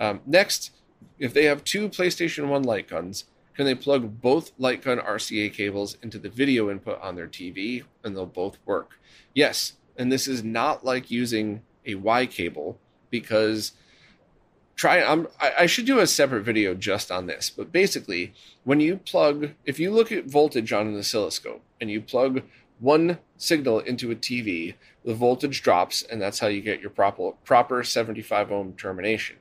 Um, 0.00 0.20
next, 0.26 0.72
if 1.18 1.34
they 1.34 1.44
have 1.44 1.62
two 1.62 1.88
PlayStation 1.88 2.48
1 2.48 2.62
light 2.62 2.88
guns, 2.88 3.24
can 3.54 3.66
they 3.66 3.74
plug 3.74 4.20
both 4.20 4.52
light 4.58 4.82
gun 4.82 4.98
RCA 4.98 5.52
cables 5.52 5.98
into 6.02 6.18
the 6.18 6.30
video 6.30 6.70
input 6.70 7.00
on 7.02 7.16
their 7.16 7.28
TV 7.28 7.84
and 8.02 8.16
they'll 8.16 8.26
both 8.26 8.58
work? 8.64 8.98
Yes. 9.34 9.74
And 9.96 10.10
this 10.10 10.26
is 10.26 10.42
not 10.42 10.84
like 10.84 11.10
using 11.10 11.62
a 11.84 11.96
Y 11.96 12.26
cable 12.26 12.78
because 13.10 13.72
try 14.76 15.02
I'm, 15.02 15.28
I 15.40 15.66
should 15.66 15.86
do 15.86 15.98
a 15.98 16.06
separate 16.06 16.44
video 16.44 16.74
just 16.74 17.10
on 17.10 17.26
this, 17.26 17.50
but 17.50 17.72
basically 17.72 18.32
when 18.64 18.80
you 18.80 18.96
plug 18.96 19.50
if 19.64 19.78
you 19.78 19.90
look 19.90 20.10
at 20.12 20.26
voltage 20.26 20.72
on 20.72 20.86
an 20.86 20.98
oscilloscope 20.98 21.62
and 21.80 21.90
you 21.90 22.00
plug 22.00 22.42
one 22.80 23.18
signal 23.36 23.80
into 23.80 24.10
a 24.10 24.16
TV, 24.16 24.74
the 25.04 25.14
voltage 25.14 25.62
drops 25.62 26.02
and 26.02 26.20
that's 26.20 26.38
how 26.40 26.48
you 26.48 26.60
get 26.60 26.80
your 26.80 26.90
proper 26.90 27.32
proper 27.44 27.84
75 27.84 28.50
ohm 28.50 28.72
termination. 28.74 29.36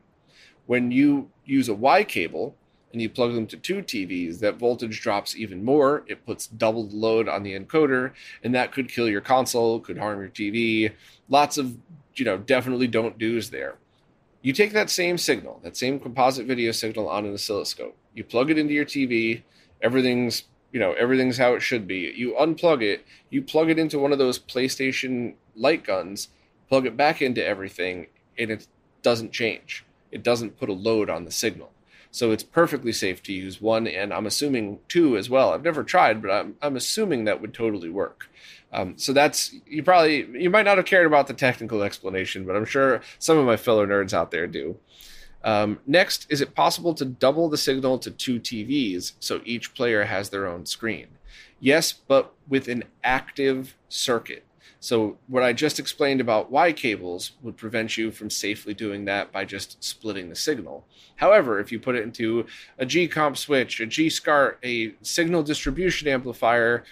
When 0.65 0.91
you 0.91 1.29
use 1.45 1.69
a 1.69 1.73
Y 1.73 2.03
cable 2.03 2.55
and 2.91 3.01
you 3.01 3.09
plug 3.09 3.33
them 3.33 3.47
to 3.47 3.57
two 3.57 3.77
TVs, 3.77 4.39
that 4.39 4.57
voltage 4.57 5.01
drops 5.01 5.35
even 5.35 5.63
more. 5.63 6.03
It 6.07 6.25
puts 6.25 6.47
double 6.47 6.87
the 6.87 6.95
load 6.95 7.27
on 7.27 7.43
the 7.43 7.57
encoder, 7.57 8.11
and 8.43 8.53
that 8.55 8.71
could 8.71 8.89
kill 8.89 9.07
your 9.09 9.21
console, 9.21 9.79
could 9.79 9.97
harm 9.97 10.19
your 10.19 10.29
TV. 10.29 10.93
Lots 11.29 11.57
of, 11.57 11.77
you 12.15 12.25
know, 12.25 12.37
definitely 12.37 12.87
don't 12.87 13.17
do's 13.17 13.49
there. 13.49 13.75
You 14.41 14.53
take 14.53 14.73
that 14.73 14.89
same 14.89 15.17
signal, 15.17 15.59
that 15.63 15.77
same 15.77 15.99
composite 15.99 16.47
video 16.47 16.71
signal 16.71 17.07
on 17.07 17.25
an 17.25 17.33
oscilloscope, 17.33 17.95
you 18.13 18.23
plug 18.23 18.49
it 18.49 18.57
into 18.57 18.73
your 18.73 18.85
TV, 18.85 19.43
everything's 19.81 20.43
you 20.71 20.79
know 20.79 20.93
everything's 20.93 21.37
how 21.37 21.53
it 21.53 21.59
should 21.59 21.85
be 21.85 22.13
you 22.15 22.33
unplug 22.39 22.81
it 22.81 23.05
you 23.29 23.41
plug 23.41 23.69
it 23.69 23.77
into 23.77 23.99
one 23.99 24.13
of 24.13 24.17
those 24.17 24.39
playstation 24.39 25.33
light 25.53 25.83
guns 25.83 26.29
plug 26.69 26.85
it 26.85 26.95
back 26.95 27.21
into 27.21 27.45
everything 27.45 28.07
and 28.37 28.49
it 28.49 28.65
doesn't 29.01 29.33
change 29.33 29.83
it 30.11 30.23
doesn't 30.23 30.59
put 30.59 30.69
a 30.69 30.73
load 30.73 31.09
on 31.09 31.25
the 31.25 31.31
signal. 31.31 31.71
So 32.11 32.31
it's 32.31 32.43
perfectly 32.43 32.91
safe 32.91 33.23
to 33.23 33.33
use 33.33 33.61
one, 33.61 33.87
and 33.87 34.13
I'm 34.13 34.25
assuming 34.25 34.79
two 34.89 35.17
as 35.17 35.29
well. 35.29 35.53
I've 35.53 35.63
never 35.63 35.83
tried, 35.83 36.21
but 36.21 36.29
I'm, 36.29 36.55
I'm 36.61 36.75
assuming 36.75 37.23
that 37.23 37.39
would 37.39 37.53
totally 37.53 37.89
work. 37.89 38.29
Um, 38.73 38.97
so 38.97 39.11
that's 39.13 39.53
you 39.65 39.83
probably 39.83 40.27
you 40.41 40.49
might 40.49 40.63
not 40.63 40.77
have 40.77 40.85
cared 40.85 41.05
about 41.05 41.27
the 41.27 41.33
technical 41.33 41.83
explanation, 41.83 42.45
but 42.45 42.55
I'm 42.55 42.65
sure 42.65 43.01
some 43.19 43.37
of 43.37 43.45
my 43.45 43.57
fellow 43.57 43.85
nerds 43.85 44.13
out 44.13 44.31
there 44.31 44.47
do. 44.47 44.77
Um, 45.43 45.79
next, 45.87 46.27
is 46.29 46.41
it 46.41 46.55
possible 46.55 46.93
to 46.93 47.05
double 47.05 47.49
the 47.49 47.57
signal 47.57 47.97
to 47.99 48.11
two 48.11 48.39
TVs 48.39 49.13
so 49.19 49.41
each 49.43 49.73
player 49.73 50.05
has 50.05 50.29
their 50.29 50.47
own 50.47 50.65
screen? 50.65 51.07
Yes, 51.59 51.91
but 51.91 52.33
with 52.47 52.67
an 52.67 52.83
active 53.03 53.75
circuit. 53.89 54.45
So, 54.79 55.17
what 55.27 55.43
I 55.43 55.53
just 55.53 55.77
explained 55.77 56.21
about 56.21 56.49
Y 56.49 56.73
cables 56.73 57.33
would 57.43 57.55
prevent 57.55 57.97
you 57.97 58.09
from 58.09 58.31
safely 58.31 58.73
doing 58.73 59.05
that 59.05 59.31
by 59.31 59.45
just 59.45 59.83
splitting 59.83 60.29
the 60.29 60.35
signal. 60.35 60.87
However, 61.17 61.59
if 61.59 61.71
you 61.71 61.79
put 61.79 61.95
it 61.95 62.01
into 62.03 62.47
a 62.79 62.85
G 62.85 63.07
comp 63.07 63.37
switch, 63.37 63.79
a 63.79 63.85
G 63.85 64.09
SCART, 64.09 64.57
a 64.63 64.95
signal 65.03 65.43
distribution 65.43 66.07
amplifier, 66.07 66.83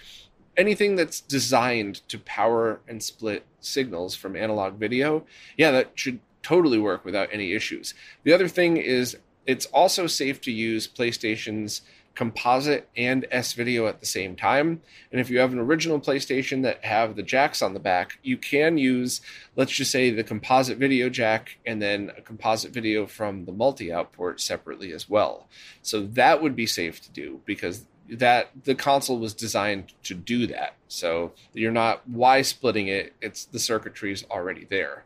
anything 0.56 0.96
that's 0.96 1.20
designed 1.20 2.06
to 2.08 2.18
power 2.18 2.80
and 2.88 3.02
split 3.02 3.44
signals 3.60 4.14
from 4.14 4.36
analog 4.36 4.74
video, 4.74 5.24
yeah, 5.56 5.70
that 5.70 5.92
should 5.94 6.20
totally 6.42 6.78
work 6.78 7.04
without 7.04 7.28
any 7.32 7.52
issues. 7.52 7.94
The 8.24 8.32
other 8.32 8.48
thing 8.48 8.76
is 8.76 9.16
it's 9.46 9.66
also 9.66 10.06
safe 10.06 10.40
to 10.42 10.52
use 10.52 10.88
PlayStation's 10.88 11.82
composite 12.14 12.88
and 12.96 13.26
S 13.30 13.52
video 13.52 13.86
at 13.86 14.00
the 14.00 14.06
same 14.06 14.36
time. 14.36 14.82
And 15.10 15.20
if 15.20 15.30
you 15.30 15.38
have 15.38 15.52
an 15.52 15.58
original 15.58 16.00
PlayStation 16.00 16.62
that 16.64 16.84
have 16.84 17.16
the 17.16 17.22
jacks 17.22 17.62
on 17.62 17.72
the 17.72 17.80
back, 17.80 18.18
you 18.22 18.36
can 18.36 18.76
use, 18.76 19.20
let's 19.56 19.72
just 19.72 19.90
say, 19.90 20.10
the 20.10 20.24
composite 20.24 20.76
video 20.76 21.08
jack 21.08 21.58
and 21.64 21.80
then 21.80 22.10
a 22.18 22.20
composite 22.20 22.72
video 22.72 23.06
from 23.06 23.44
the 23.44 23.52
multi 23.52 23.92
out 23.92 24.12
port 24.12 24.40
separately 24.40 24.92
as 24.92 25.08
well. 25.08 25.48
So 25.82 26.02
that 26.02 26.42
would 26.42 26.54
be 26.54 26.66
safe 26.66 27.00
to 27.02 27.10
do 27.10 27.40
because 27.46 27.86
that 28.10 28.50
the 28.64 28.74
console 28.74 29.18
was 29.18 29.34
designed 29.34 29.92
to 30.04 30.14
do 30.14 30.46
that. 30.48 30.74
So 30.88 31.32
you're 31.52 31.72
not 31.72 32.08
why 32.08 32.42
splitting 32.42 32.88
it, 32.88 33.14
it's 33.20 33.44
the 33.44 33.58
circuitry 33.58 34.12
is 34.12 34.24
already 34.30 34.64
there. 34.64 35.04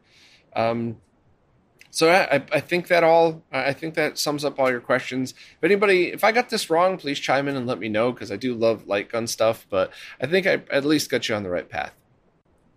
Um, 0.55 0.99
so 1.91 2.11
I, 2.11 2.43
I 2.51 2.59
think 2.59 2.89
that 2.89 3.05
all 3.05 3.43
I 3.53 3.73
think 3.73 3.95
that 3.95 4.19
sums 4.19 4.45
up 4.45 4.59
all 4.59 4.69
your 4.69 4.81
questions. 4.81 5.33
If 5.33 5.63
anybody, 5.63 6.09
if 6.09 6.25
I 6.25 6.33
got 6.33 6.49
this 6.49 6.69
wrong, 6.69 6.99
please 6.99 7.21
chime 7.21 7.47
in 7.47 7.55
and 7.55 7.69
let 7.69 7.79
me 7.79 7.89
know 7.89 8.11
because 8.11 8.33
I 8.33 8.37
do 8.37 8.53
love 8.53 8.89
light 8.89 9.09
gun 9.09 9.29
stuff. 9.29 9.65
But 9.71 9.93
I 10.21 10.27
think 10.27 10.45
I 10.45 10.63
at 10.73 10.85
least 10.85 11.09
got 11.09 11.29
you 11.29 11.37
on 11.37 11.45
the 11.45 11.51
right 11.51 11.69
path. 11.69 11.95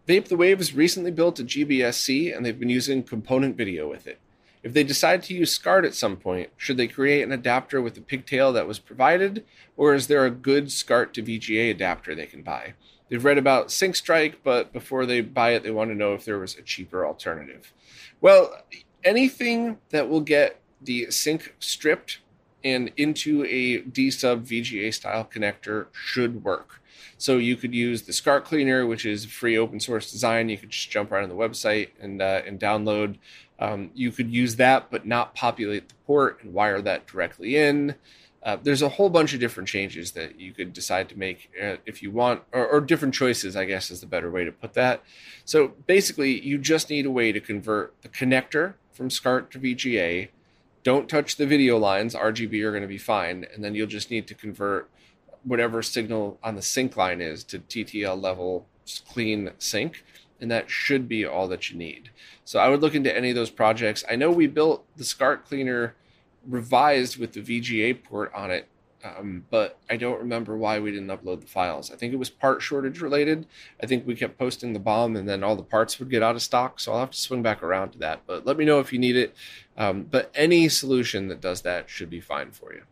Vape 0.07 0.27
the 0.27 0.37
Wave 0.37 0.59
has 0.59 0.73
recently 0.73 1.09
built 1.09 1.39
a 1.39 1.43
GBSC 1.43 2.35
and 2.35 2.45
they've 2.45 2.59
been 2.59 2.69
using 2.69 3.01
component 3.01 3.57
video 3.57 3.89
with 3.89 4.05
it. 4.05 4.19
If 4.67 4.73
they 4.73 4.83
decide 4.83 5.23
to 5.23 5.33
use 5.33 5.53
SCART 5.53 5.85
at 5.85 5.95
some 5.95 6.17
point, 6.17 6.49
should 6.57 6.75
they 6.75 6.89
create 6.89 7.23
an 7.23 7.31
adapter 7.31 7.81
with 7.81 7.95
the 7.95 8.01
pigtail 8.01 8.51
that 8.51 8.67
was 8.67 8.79
provided, 8.79 9.45
or 9.77 9.93
is 9.93 10.07
there 10.07 10.25
a 10.25 10.29
good 10.29 10.73
SCART 10.73 11.13
to 11.13 11.23
VGA 11.23 11.71
adapter 11.71 12.13
they 12.13 12.25
can 12.25 12.41
buy? 12.41 12.73
They've 13.07 13.23
read 13.23 13.37
about 13.37 13.69
SyncStrike, 13.69 14.35
but 14.43 14.73
before 14.73 15.05
they 15.05 15.21
buy 15.21 15.51
it, 15.51 15.63
they 15.63 15.71
want 15.71 15.89
to 15.91 15.95
know 15.95 16.13
if 16.15 16.25
there 16.25 16.37
was 16.37 16.57
a 16.57 16.61
cheaper 16.61 17.05
alternative. 17.05 17.71
Well, 18.19 18.61
anything 19.05 19.77
that 19.91 20.09
will 20.09 20.19
get 20.19 20.59
the 20.81 21.11
sync 21.11 21.55
stripped 21.59 22.19
and 22.61 22.91
into 22.97 23.45
a 23.45 23.77
D 23.77 24.11
sub 24.11 24.45
VGA 24.45 24.93
style 24.93 25.23
connector 25.33 25.87
should 25.93 26.43
work. 26.43 26.81
So 27.17 27.37
you 27.37 27.55
could 27.55 27.73
use 27.73 28.01
the 28.01 28.11
SCART 28.11 28.43
Cleaner, 28.43 28.85
which 28.85 29.05
is 29.05 29.25
free 29.25 29.57
open 29.57 29.79
source 29.79 30.11
design. 30.11 30.49
You 30.49 30.57
could 30.57 30.71
just 30.71 30.91
jump 30.91 31.09
right 31.09 31.23
on 31.23 31.29
the 31.29 31.35
website 31.35 31.91
and 32.01 32.21
uh, 32.21 32.41
and 32.45 32.59
download. 32.59 33.17
Um, 33.59 33.91
you 33.93 34.11
could 34.11 34.31
use 34.31 34.55
that, 34.57 34.91
but 34.91 35.05
not 35.05 35.33
populate 35.33 35.89
the 35.89 35.95
port 36.05 36.43
and 36.43 36.53
wire 36.53 36.81
that 36.81 37.07
directly 37.07 37.55
in. 37.55 37.95
Uh, 38.43 38.55
there's 38.61 38.81
a 38.81 38.89
whole 38.89 39.09
bunch 39.09 39.33
of 39.33 39.39
different 39.39 39.67
changes 39.67 40.11
that 40.11 40.39
you 40.39 40.53
could 40.53 40.71
decide 40.71 41.09
to 41.09 41.17
make 41.17 41.49
uh, 41.61 41.75
if 41.85 42.01
you 42.01 42.11
want, 42.11 42.43
or, 42.51 42.67
or, 42.67 42.79
different 42.79 43.13
choices, 43.13 43.55
I 43.55 43.65
guess 43.65 43.89
is 43.91 43.99
the 43.99 44.05
better 44.05 44.29
way 44.31 44.45
to 44.45 44.51
put 44.51 44.73
that. 44.73 45.03
So 45.43 45.73
basically, 45.87 46.39
you 46.39 46.57
just 46.57 46.89
need 46.89 47.05
a 47.05 47.11
way 47.11 47.31
to 47.31 47.41
convert 47.41 47.99
the 48.03 48.09
connector 48.09 48.75
from 48.93 49.09
SCART 49.09 49.51
to 49.51 49.59
VGA. 49.59 50.29
Don't 50.83 51.09
touch 51.09 51.35
the 51.35 51.47
video 51.47 51.77
lines, 51.77 52.15
RGB 52.15 52.63
are 52.63 52.71
going 52.71 52.83
to 52.83 52.87
be 52.87 52.97
fine, 52.97 53.45
and 53.53 53.63
then 53.63 53.75
you'll 53.75 53.87
just 53.87 54.11
need 54.11 54.27
to 54.27 54.33
convert 54.33 54.89
whatever 55.43 55.81
signal 55.81 56.39
on 56.43 56.55
the 56.55 56.61
sync 56.61 56.95
line 56.95 57.21
is 57.21 57.43
to 57.45 57.59
TTL 57.59 58.21
level 58.21 58.65
clean 59.09 59.51
sync, 59.57 60.03
and 60.39 60.51
that 60.51 60.69
should 60.69 61.07
be 61.07 61.25
all 61.25 61.47
that 61.47 61.69
you 61.69 61.77
need. 61.77 62.09
So 62.45 62.59
I 62.59 62.69
would 62.69 62.81
look 62.81 62.95
into 62.95 63.15
any 63.15 63.29
of 63.29 63.35
those 63.35 63.49
projects. 63.49 64.03
I 64.09 64.15
know 64.15 64.31
we 64.31 64.47
built 64.47 64.85
the 64.95 65.03
SCART 65.03 65.45
cleaner 65.45 65.95
revised 66.47 67.17
with 67.17 67.33
the 67.33 67.41
VGA 67.41 68.03
port 68.03 68.31
on 68.33 68.51
it, 68.51 68.67
um, 69.03 69.45
but 69.49 69.77
I 69.89 69.97
don't 69.97 70.19
remember 70.19 70.57
why 70.57 70.79
we 70.79 70.91
didn't 70.91 71.07
upload 71.07 71.41
the 71.41 71.47
files. 71.47 71.91
I 71.91 71.95
think 71.95 72.13
it 72.13 72.17
was 72.17 72.29
part 72.29 72.61
shortage 72.61 73.01
related. 73.01 73.45
I 73.81 73.85
think 73.85 74.07
we 74.07 74.15
kept 74.15 74.37
posting 74.37 74.73
the 74.73 74.79
BOM, 74.79 75.15
and 75.15 75.27
then 75.27 75.43
all 75.43 75.55
the 75.55 75.63
parts 75.63 75.99
would 75.99 76.09
get 76.09 76.23
out 76.23 76.35
of 76.35 76.41
stock. 76.41 76.79
So 76.79 76.93
I'll 76.93 77.01
have 77.01 77.11
to 77.11 77.17
swing 77.17 77.43
back 77.43 77.61
around 77.61 77.91
to 77.91 77.99
that. 77.99 78.21
But 78.25 78.45
let 78.45 78.57
me 78.57 78.65
know 78.65 78.79
if 78.79 78.91
you 78.91 78.99
need 78.99 79.15
it. 79.15 79.35
Um, 79.77 80.03
but 80.03 80.31
any 80.33 80.67
solution 80.69 81.27
that 81.27 81.41
does 81.41 81.61
that 81.61 81.89
should 81.89 82.09
be 82.09 82.21
fine 82.21 82.51
for 82.51 82.73
you. 82.73 82.83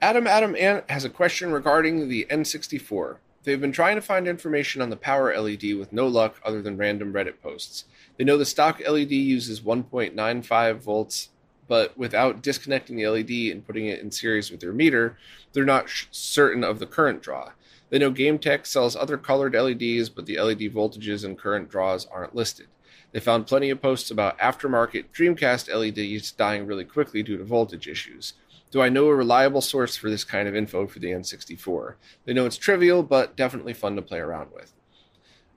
Adam 0.00 0.26
Adam 0.26 0.54
Ant 0.56 0.88
has 0.90 1.04
a 1.04 1.10
question 1.10 1.52
regarding 1.52 2.08
the 2.08 2.26
N64. 2.30 3.16
They've 3.46 3.60
been 3.60 3.70
trying 3.70 3.94
to 3.94 4.02
find 4.02 4.26
information 4.26 4.82
on 4.82 4.90
the 4.90 4.96
power 4.96 5.32
LED 5.32 5.76
with 5.78 5.92
no 5.92 6.08
luck 6.08 6.40
other 6.44 6.60
than 6.60 6.76
random 6.76 7.12
Reddit 7.12 7.40
posts. 7.40 7.84
They 8.16 8.24
know 8.24 8.36
the 8.36 8.44
stock 8.44 8.82
LED 8.86 9.12
uses 9.12 9.60
1.95 9.60 10.78
volts 10.78 11.28
but 11.68 11.96
without 11.96 12.42
disconnecting 12.42 12.96
the 12.96 13.06
LED 13.06 13.52
and 13.52 13.66
putting 13.66 13.86
it 13.86 14.00
in 14.00 14.10
series 14.10 14.50
with 14.50 14.60
their 14.60 14.72
meter, 14.72 15.16
they're 15.52 15.64
not 15.64 15.88
sh- 15.88 16.06
certain 16.10 16.62
of 16.62 16.78
the 16.78 16.86
current 16.86 17.22
draw. 17.22 17.52
They 17.90 17.98
know 17.98 18.10
GameTech 18.10 18.66
sells 18.66 18.96
other 18.96 19.16
colored 19.16 19.54
LEDs, 19.54 20.08
but 20.08 20.26
the 20.26 20.38
LED 20.40 20.72
voltages 20.72 21.24
and 21.24 21.38
current 21.38 21.70
draws 21.70 22.06
aren't 22.06 22.34
listed. 22.34 22.66
They 23.12 23.20
found 23.20 23.46
plenty 23.46 23.70
of 23.70 23.80
posts 23.80 24.10
about 24.10 24.38
aftermarket 24.38 25.06
Dreamcast 25.14 25.72
LEDs 25.72 26.32
dying 26.32 26.66
really 26.66 26.84
quickly 26.84 27.22
due 27.22 27.38
to 27.38 27.44
voltage 27.44 27.88
issues. 27.88 28.34
Do 28.70 28.80
I 28.82 28.88
know 28.88 29.06
a 29.06 29.14
reliable 29.14 29.60
source 29.60 29.96
for 29.96 30.10
this 30.10 30.24
kind 30.24 30.48
of 30.48 30.56
info 30.56 30.86
for 30.86 30.98
the 30.98 31.10
N64? 31.10 31.94
They 32.24 32.32
know 32.32 32.46
it's 32.46 32.56
trivial, 32.56 33.02
but 33.02 33.36
definitely 33.36 33.72
fun 33.72 33.96
to 33.96 34.02
play 34.02 34.18
around 34.18 34.50
with. 34.52 34.72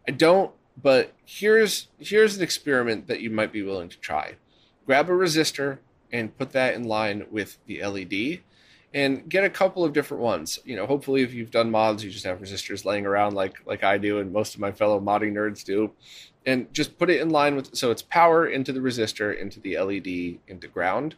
I 0.07 0.11
don't, 0.11 0.51
but 0.81 1.13
here's 1.25 1.87
here's 1.99 2.37
an 2.37 2.43
experiment 2.43 3.07
that 3.07 3.21
you 3.21 3.29
might 3.29 3.51
be 3.51 3.63
willing 3.63 3.89
to 3.89 3.99
try. 3.99 4.35
Grab 4.85 5.09
a 5.09 5.11
resistor, 5.11 5.79
and 6.11 6.37
put 6.37 6.51
that 6.51 6.73
in 6.73 6.83
line 6.83 7.25
with 7.29 7.57
the 7.65 7.83
LED 7.83 8.41
and 8.93 9.29
get 9.29 9.43
a 9.43 9.49
couple 9.49 9.83
of 9.83 9.93
different 9.93 10.23
ones. 10.23 10.59
You 10.65 10.75
know, 10.75 10.87
hopefully 10.87 11.21
if 11.21 11.33
you've 11.33 11.51
done 11.51 11.69
mods, 11.69 12.03
you 12.03 12.09
just 12.09 12.25
have 12.25 12.39
resistors 12.39 12.85
laying 12.85 13.05
around 13.05 13.35
like 13.35 13.57
like 13.65 13.83
I 13.83 13.97
do 13.97 14.19
and 14.19 14.33
most 14.33 14.55
of 14.55 14.61
my 14.61 14.71
fellow 14.71 14.99
modding 14.99 15.33
nerds 15.33 15.63
do. 15.63 15.91
And 16.45 16.73
just 16.73 16.97
put 16.97 17.09
it 17.09 17.21
in 17.21 17.29
line 17.29 17.55
with 17.55 17.75
so 17.75 17.91
it's 17.91 18.01
power 18.01 18.47
into 18.47 18.71
the 18.71 18.79
resistor, 18.79 19.37
into 19.37 19.59
the 19.59 19.77
LED, 19.77 20.39
into 20.47 20.67
ground. 20.67 21.15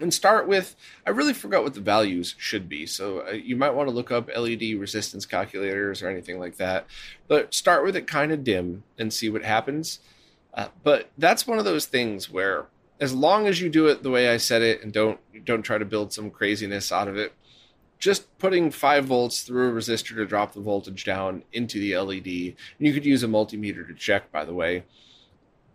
And 0.00 0.14
start 0.14 0.46
with 0.46 0.76
I 1.06 1.10
really 1.10 1.32
forgot 1.32 1.64
what 1.64 1.74
the 1.74 1.80
values 1.80 2.34
should 2.38 2.68
be. 2.68 2.86
So 2.86 3.26
uh, 3.26 3.32
you 3.32 3.56
might 3.56 3.74
want 3.74 3.88
to 3.88 3.94
look 3.94 4.10
up 4.10 4.28
LED 4.28 4.78
resistance 4.78 5.26
calculators 5.26 6.02
or 6.02 6.08
anything 6.08 6.38
like 6.38 6.56
that. 6.56 6.86
But 7.26 7.52
start 7.52 7.84
with 7.84 7.96
it 7.96 8.06
kind 8.06 8.30
of 8.32 8.44
dim 8.44 8.84
and 8.96 9.12
see 9.12 9.28
what 9.28 9.42
happens. 9.42 9.98
Uh, 10.54 10.68
but 10.82 11.10
that's 11.18 11.46
one 11.46 11.58
of 11.58 11.64
those 11.64 11.86
things 11.86 12.30
where 12.30 12.66
as 13.00 13.14
long 13.14 13.46
as 13.46 13.60
you 13.60 13.68
do 13.68 13.86
it 13.86 14.02
the 14.02 14.10
way 14.10 14.28
I 14.28 14.36
said 14.36 14.62
it 14.62 14.82
and 14.82 14.92
don't 14.92 15.20
don't 15.44 15.62
try 15.62 15.78
to 15.78 15.84
build 15.84 16.12
some 16.12 16.30
craziness 16.30 16.90
out 16.90 17.08
of 17.08 17.16
it, 17.16 17.32
just 17.98 18.38
putting 18.38 18.70
five 18.70 19.04
volts 19.04 19.42
through 19.42 19.68
a 19.68 19.72
resistor 19.72 20.14
to 20.16 20.26
drop 20.26 20.52
the 20.52 20.60
voltage 20.60 21.04
down 21.04 21.44
into 21.52 21.78
the 21.78 21.96
LED. 21.96 22.26
And 22.78 22.86
you 22.86 22.92
could 22.92 23.04
use 23.04 23.22
a 23.22 23.28
multimeter 23.28 23.86
to 23.86 23.94
check, 23.94 24.30
by 24.32 24.44
the 24.44 24.54
way. 24.54 24.84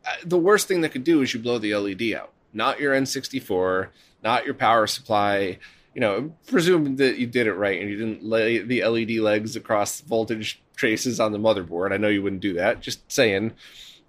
Uh, 0.06 0.12
the 0.26 0.38
worst 0.38 0.68
thing 0.68 0.82
that 0.82 0.92
could 0.92 1.04
do 1.04 1.22
is 1.22 1.34
you 1.34 1.40
blow 1.40 1.58
the 1.58 1.76
LED 1.76 2.14
out, 2.14 2.33
not 2.54 2.80
your 2.80 2.94
N64, 2.94 3.90
not 4.24 4.46
your 4.46 4.54
power 4.54 4.88
supply. 4.88 5.60
You 5.94 6.02
know, 6.02 6.34
presume 6.48 6.96
that 6.96 7.18
you 7.18 7.28
did 7.28 7.46
it 7.46 7.54
right 7.54 7.80
and 7.80 7.90
you 7.90 7.98
didn't 7.98 8.24
lay 8.24 8.58
the 8.60 8.84
LED 8.84 9.12
legs 9.12 9.56
across 9.56 10.02
voltage 10.02 10.62
traces 10.76 11.20
on 11.20 11.32
the 11.32 11.38
motherboard. 11.38 11.94
I 11.94 11.98
know 11.98 12.08
you 12.08 12.24
wouldn't 12.24 12.42
do 12.42 12.54
that. 12.54 12.80
Just 12.80 13.12
saying. 13.12 13.54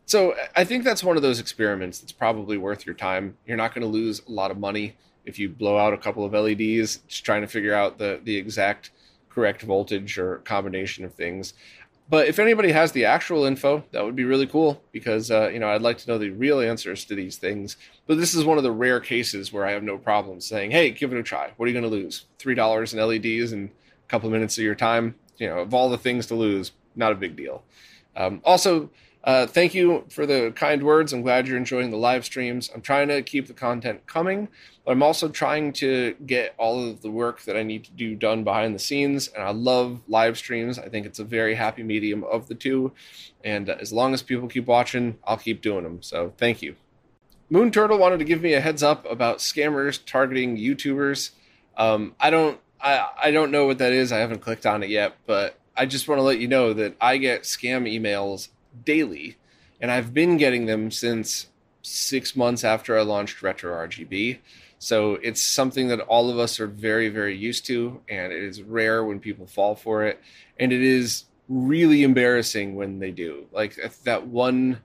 So 0.07 0.35
I 0.57 0.65
think 0.65 0.85
that's 0.85 1.05
one 1.05 1.17
of 1.17 1.23
those 1.23 1.41
experiments 1.41 1.99
that's 1.99 2.13
probably 2.13 2.57
worth 2.57 2.87
your 2.87 2.95
time. 2.95 3.37
You're 3.47 3.57
not 3.57 3.75
going 3.75 3.83
to 3.83 3.89
lose 3.89 4.23
a 4.27 4.33
lot 4.33 4.51
of 4.51 4.59
money 4.59 4.97
if 5.25 5.39
you 5.39 5.49
blow 5.49 5.79
out 5.79 5.95
a 5.95 5.99
couple 5.99 6.25
of 6.25 6.33
LEDs 6.33 6.99
just 7.09 7.25
trying 7.25 7.41
to 7.41 7.47
figure 7.47 7.75
out 7.75 7.99
the 7.99 8.21
the 8.23 8.37
exact 8.37 8.91
correct 9.31 9.63
voltage 9.63 10.19
or 10.19 10.37
combination 10.39 11.05
of 11.05 11.15
things. 11.15 11.55
But 12.09 12.29
if 12.29 12.39
anybody 12.39 12.73
has 12.73 12.93
the 12.93 13.07
actual 13.07 13.45
info, 13.45 13.83
that 13.93 14.05
would 14.05 14.15
be 14.15 14.25
really 14.25 14.47
cool 14.47 14.83
because 14.93 15.31
uh, 15.31 15.49
you 15.49 15.59
know 15.59 15.69
I'd 15.69 15.83
like 15.83 15.99
to 15.99 16.09
know 16.09 16.19
the 16.19 16.31
real 16.31 16.61
answers 16.61 17.05
to 17.07 17.15
these 17.15 17.37
things. 17.37 17.77
But 18.07 18.19
this 18.19 18.35
is 18.35 18.45
one 18.45 18.59
of 18.59 18.65
the 18.65 18.73
rare 18.73 19.01
cases 19.01 19.53
where 19.53 19.67
I 19.67 19.73
have 19.73 19.83
no 19.83 19.97
problem 19.97 20.41
saying, 20.41 20.71
"Hey, 20.71 20.91
give 20.91 21.13
it 21.13 21.19
a 21.19 21.23
try. 21.23 21.53
What 21.57 21.65
are 21.65 21.69
you 21.69 21.81
going 21.81 21.91
to 21.91 21.97
lose? 21.97 22.27
Three 22.39 22.55
dollars 22.55 22.93
in 22.93 23.01
LEDs 23.01 23.53
and 23.53 23.71
a 23.71 24.09
couple 24.09 24.29
of 24.29 24.33
minutes 24.33 24.59
of 24.59 24.65
your 24.65 24.75
time. 24.75 25.15
You 25.39 25.49
know, 25.49 25.59
of 25.61 25.73
all 25.73 25.89
the 25.89 25.99
things 25.99 26.27
to 26.27 26.35
lose, 26.35 26.73
not 26.95 27.13
a 27.13 27.17
big 27.17 27.37
deal." 27.37 27.63
Um, 28.17 28.41
also, 28.45 28.91
uh, 29.25 29.47
thank 29.47 29.75
you 29.75 30.05
for 30.11 30.27
the 30.27 30.53
kind 30.55 30.83
words. 30.83 31.15
I'm 31.15 31.23
glad 31.23 31.49
you're 31.49 31.57
enjoying 31.57 31.91
the 31.91 31.97
live 31.97 32.27
streams. 32.27 32.71
I'm 32.75 32.83
trying 32.83 33.09
to 33.09 33.23
keep 33.23 33.47
the 33.47 33.55
content 33.55 34.07
coming, 34.07 34.49
but 34.85 34.93
I'm 34.93 35.03
also 35.03 35.31
trying 35.31 35.73
to 35.75 36.15
get 36.27 36.55
all 36.59 36.87
of 36.87 37.01
the 37.01 37.11
work 37.11 37.43
that 37.45 37.57
I 37.57 37.63
need 37.63 37.85
to 37.85 37.91
do 37.91 38.15
done 38.15 38.45
behind 38.45 38.75
the 38.75 38.79
scenes. 38.79 39.29
And 39.29 39.43
I 39.43 39.51
love 39.51 40.03
live 40.09 40.37
streams. 40.37 40.79
I 40.79 40.91
think 40.91 41.07
it's 41.07 41.19
a 41.19 41.25
very 41.25 41.55
happy 41.55 41.83
medium 41.83 42.23
of 42.25 42.49
the 42.49 42.55
two. 42.55 42.93
And 43.43 43.71
uh, 43.71 43.77
as 43.81 43.95
long 43.95 44.13
as 44.13 44.23
people 44.23 44.47
keep 44.47 44.67
watching, 44.67 45.19
I'll 45.27 45.39
keep 45.39 45.63
doing 45.63 45.85
them. 45.85 46.03
So 46.03 46.35
thank 46.37 46.61
you. 46.61 46.77
Moon 47.49 47.71
Turtle 47.71 47.99
wanted 47.99 48.19
to 48.19 48.25
give 48.27 48.43
me 48.43 48.53
a 48.53 48.61
heads 48.61 48.83
up 48.83 49.11
about 49.11 49.39
scammers 49.39 50.05
targeting 50.05 50.59
YouTubers. 50.59 51.31
Um, 51.79 52.15
I 52.21 52.29
don't, 52.29 52.61
I, 52.79 53.09
I 53.23 53.31
don't 53.31 53.51
know 53.51 53.65
what 53.65 53.79
that 53.79 53.93
is. 53.93 54.13
I 54.13 54.19
haven't 54.19 54.41
clicked 54.41 54.67
on 54.67 54.83
it 54.83 54.91
yet, 54.91 55.17
but 55.25 55.59
I 55.75 55.87
just 55.87 56.09
want 56.09 56.19
to 56.19 56.23
let 56.23 56.41
you 56.41 56.49
know 56.49 56.75
that 56.75 56.95
I 57.01 57.17
get 57.17 57.43
scam 57.43 57.91
emails 57.91 58.49
daily, 58.85 59.37
and 59.81 59.91
I've 59.91 60.15
been 60.15 60.37
getting 60.37 60.67
them 60.67 60.91
since 60.91 61.47
six 61.83 62.35
months 62.35 62.65
after 62.65 62.99
I 62.99 63.03
launched 63.03 63.43
Retro 63.43 63.73
RGB. 63.87 64.39
So 64.79 65.15
it's 65.15 65.43
something 65.43 65.89
that 65.89 66.01
all 66.01 66.31
of 66.31 66.39
us 66.39 66.61
are 66.61 66.67
very, 66.67 67.09
very 67.09 67.37
used 67.37 67.65
to, 67.67 68.03
and 68.09 68.33
it 68.33 68.43
is 68.43 68.63
rare 68.63 69.05
when 69.05 69.21
people 69.21 69.47
fall 69.47 69.75
for 69.75 70.05
it, 70.05 70.21
and 70.59 70.73
it 70.73 70.83
is 70.83 71.25
really 71.49 72.03
embarrassing 72.03 72.75
when 72.75 72.99
they 72.99 73.11
do. 73.11 73.47
Like 73.53 73.79
that 74.05 74.27
one, 74.27 74.81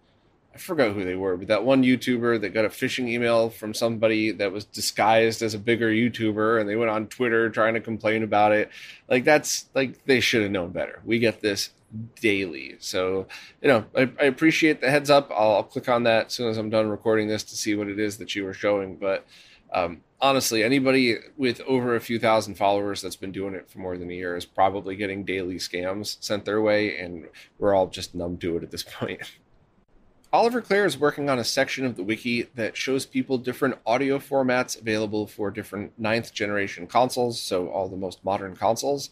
I 0.54 0.58
forgot 0.58 0.93
who 0.93 1.04
they 1.04 1.15
were, 1.15 1.38
but 1.38 1.47
that 1.47 1.63
one 1.63 1.84
YouTuber 1.84 2.41
that 2.41 2.54
got 2.54 2.65
a 2.65 2.69
phishing 2.69 3.10
email 3.10 3.49
from 3.49 3.73
somebody 3.73 4.32
that 4.32 4.52
was 4.52 4.65
disguised 4.65 5.41
as 5.41 5.54
a 5.54 5.60
bigger 5.60 5.89
YouTuber, 5.89 6.60
and 6.60 6.69
they 6.69 6.75
went 6.75 6.91
on 6.91 7.08
Twitter 7.08 7.49
trying 7.49 7.73
to 7.73 7.82
complain 7.82 8.23
about 8.23 8.52
it. 8.52 8.69
Like 9.10 9.23
that's 9.23 9.65
like 9.73 10.06
they 10.06 10.19
should 10.19 10.43
have 10.43 10.52
known 10.52 10.71
better. 10.71 11.02
We 11.04 11.19
get 11.19 11.41
this 11.41 11.71
daily. 12.21 12.75
So, 12.80 13.28
you 13.62 13.67
know, 13.67 13.86
I, 13.95 14.10
I 14.19 14.25
appreciate 14.25 14.82
the 14.82 14.89
heads 14.89 15.10
up. 15.10 15.32
I'll, 15.32 15.56
I'll, 15.56 15.63
click 15.63 15.89
on 15.89 16.04
that 16.04 16.28
as 16.28 16.34
soon 16.34 16.49
as 16.49 16.58
I'm 16.58 16.69
done 16.69 16.89
recording 16.89 17.28
this 17.28 17.43
to 17.43 17.56
see 17.56 17.75
what 17.75 17.88
it 17.88 17.99
is 17.99 18.17
that 18.17 18.36
you 18.36 18.43
were 18.43 18.54
showing. 18.54 18.95
But 18.95 19.25
um, 19.73 20.02
honestly, 20.21 20.63
anybody 20.63 21.17
with 21.38 21.62
over 21.62 21.95
a 21.95 22.02
few 22.02 22.19
thousand 22.19 22.56
followers 22.56 23.02
that's 23.02 23.15
been 23.15 23.32
doing 23.32 23.54
it 23.54 23.69
for 23.69 23.80
more 23.80 23.97
than 23.97 24.10
a 24.10 24.13
year 24.13 24.36
is 24.36 24.45
probably 24.45 24.95
getting 24.95 25.23
daily 25.23 25.56
scams 25.56 26.17
sent 26.23 26.45
their 26.45 26.62
way, 26.62 26.97
and 26.97 27.28
we're 27.58 27.73
all 27.73 27.88
just 27.88 28.15
numb 28.15 28.38
to 28.38 28.58
it 28.58 28.63
at 28.63 28.71
this 28.71 28.84
point. 28.99 29.21
Oliver 30.32 30.62
Clare 30.62 30.86
is 30.86 30.96
working 30.96 31.28
on 31.28 31.39
a 31.39 31.44
section 31.44 31.88
of 31.88 31.96
the 31.96 32.04
wiki 32.04 32.44
that 32.54 32.78
shows 32.78 33.04
people 33.04 33.39
different 33.39 33.80
audio 33.84 34.20
formats 34.20 34.80
available 34.80 35.26
for 35.26 35.50
different 35.50 35.92
ninth 35.98 36.32
generation 36.32 36.86
consoles, 36.86 37.42
so 37.42 37.70
all 37.70 37.89
the 37.89 37.98
most 37.98 38.24
modern 38.24 38.56
consoles. 38.56 39.10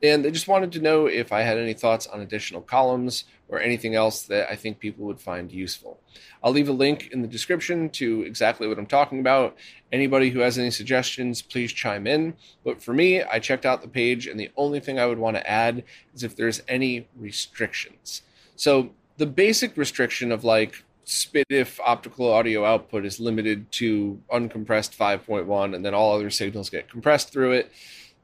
And 0.00 0.24
they 0.24 0.30
just 0.30 0.46
wanted 0.46 0.70
to 0.72 0.80
know 0.80 1.06
if 1.06 1.32
I 1.32 1.40
had 1.40 1.58
any 1.58 1.74
thoughts 1.74 2.06
on 2.06 2.20
additional 2.20 2.62
columns 2.62 3.24
or 3.48 3.60
anything 3.60 3.96
else 3.96 4.22
that 4.26 4.48
I 4.48 4.54
think 4.54 4.78
people 4.78 5.06
would 5.06 5.20
find 5.20 5.50
useful. 5.50 5.98
I'll 6.40 6.52
leave 6.52 6.68
a 6.68 6.72
link 6.72 7.08
in 7.10 7.20
the 7.20 7.26
description 7.26 7.90
to 7.90 8.22
exactly 8.22 8.68
what 8.68 8.78
I'm 8.78 8.86
talking 8.86 9.18
about. 9.18 9.56
Anybody 9.90 10.30
who 10.30 10.38
has 10.38 10.56
any 10.56 10.70
suggestions, 10.70 11.42
please 11.42 11.72
chime 11.72 12.06
in. 12.06 12.36
But 12.64 12.80
for 12.80 12.94
me, 12.94 13.24
I 13.24 13.40
checked 13.40 13.66
out 13.66 13.82
the 13.82 13.88
page, 13.88 14.28
and 14.28 14.38
the 14.38 14.52
only 14.56 14.78
thing 14.78 15.00
I 15.00 15.06
would 15.06 15.18
want 15.18 15.36
to 15.36 15.50
add 15.50 15.82
is 16.14 16.22
if 16.22 16.36
there's 16.36 16.62
any 16.68 17.08
restrictions. 17.16 18.22
So 18.54 18.92
the 19.20 19.26
basic 19.26 19.76
restriction 19.76 20.32
of 20.32 20.44
like 20.44 20.82
SPDIF 21.04 21.78
optical 21.84 22.32
audio 22.32 22.64
output 22.64 23.04
is 23.04 23.20
limited 23.20 23.70
to 23.72 24.18
uncompressed 24.32 24.96
5.1 24.96 25.74
and 25.74 25.84
then 25.84 25.92
all 25.92 26.14
other 26.14 26.30
signals 26.30 26.70
get 26.70 26.88
compressed 26.88 27.30
through 27.30 27.52
it. 27.52 27.70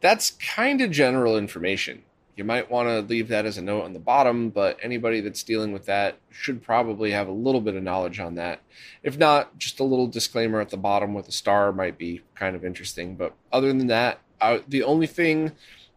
That's 0.01 0.31
kind 0.31 0.81
of 0.81 0.91
general 0.91 1.37
information. 1.37 2.03
You 2.35 2.45
might 2.45 2.71
want 2.71 2.89
to 2.89 3.03
leave 3.03 3.29
that 3.29 3.45
as 3.45 3.59
a 3.59 3.63
note 3.63 3.83
on 3.83 3.93
the 3.93 3.99
bottom, 3.99 4.49
but 4.49 4.79
anybody 4.83 5.21
that's 5.21 5.43
dealing 5.43 5.71
with 5.71 5.85
that 5.85 6.17
should 6.31 6.63
probably 6.63 7.11
have 7.11 7.29
a 7.29 7.33
little 7.33 7.61
bit 7.61 7.77
of 7.77 7.83
knowledge 7.83 8.19
on 8.19 8.37
that. 8.37 8.63
If 9.03 9.19
not, 9.19 9.59
just 9.59 9.81
a 9.81 9.85
little 9.85 10.07
disclaimer 10.07 10.63
at 10.63 10.71
the 10.71 10.79
bottom 10.79 11.13
with 11.13 11.29
a 11.29 11.33
star 11.33 11.73
might 11.73 11.99
be 11.99 12.23
kind 12.35 12.57
of 12.57 12.65
interesting. 12.65 13.17
But 13.17 13.35
other 13.53 13.69
than 13.69 13.89
that, 13.89 14.21
I, 14.41 14.63
the 14.67 14.83
only 14.83 15.07
thing 15.07 15.53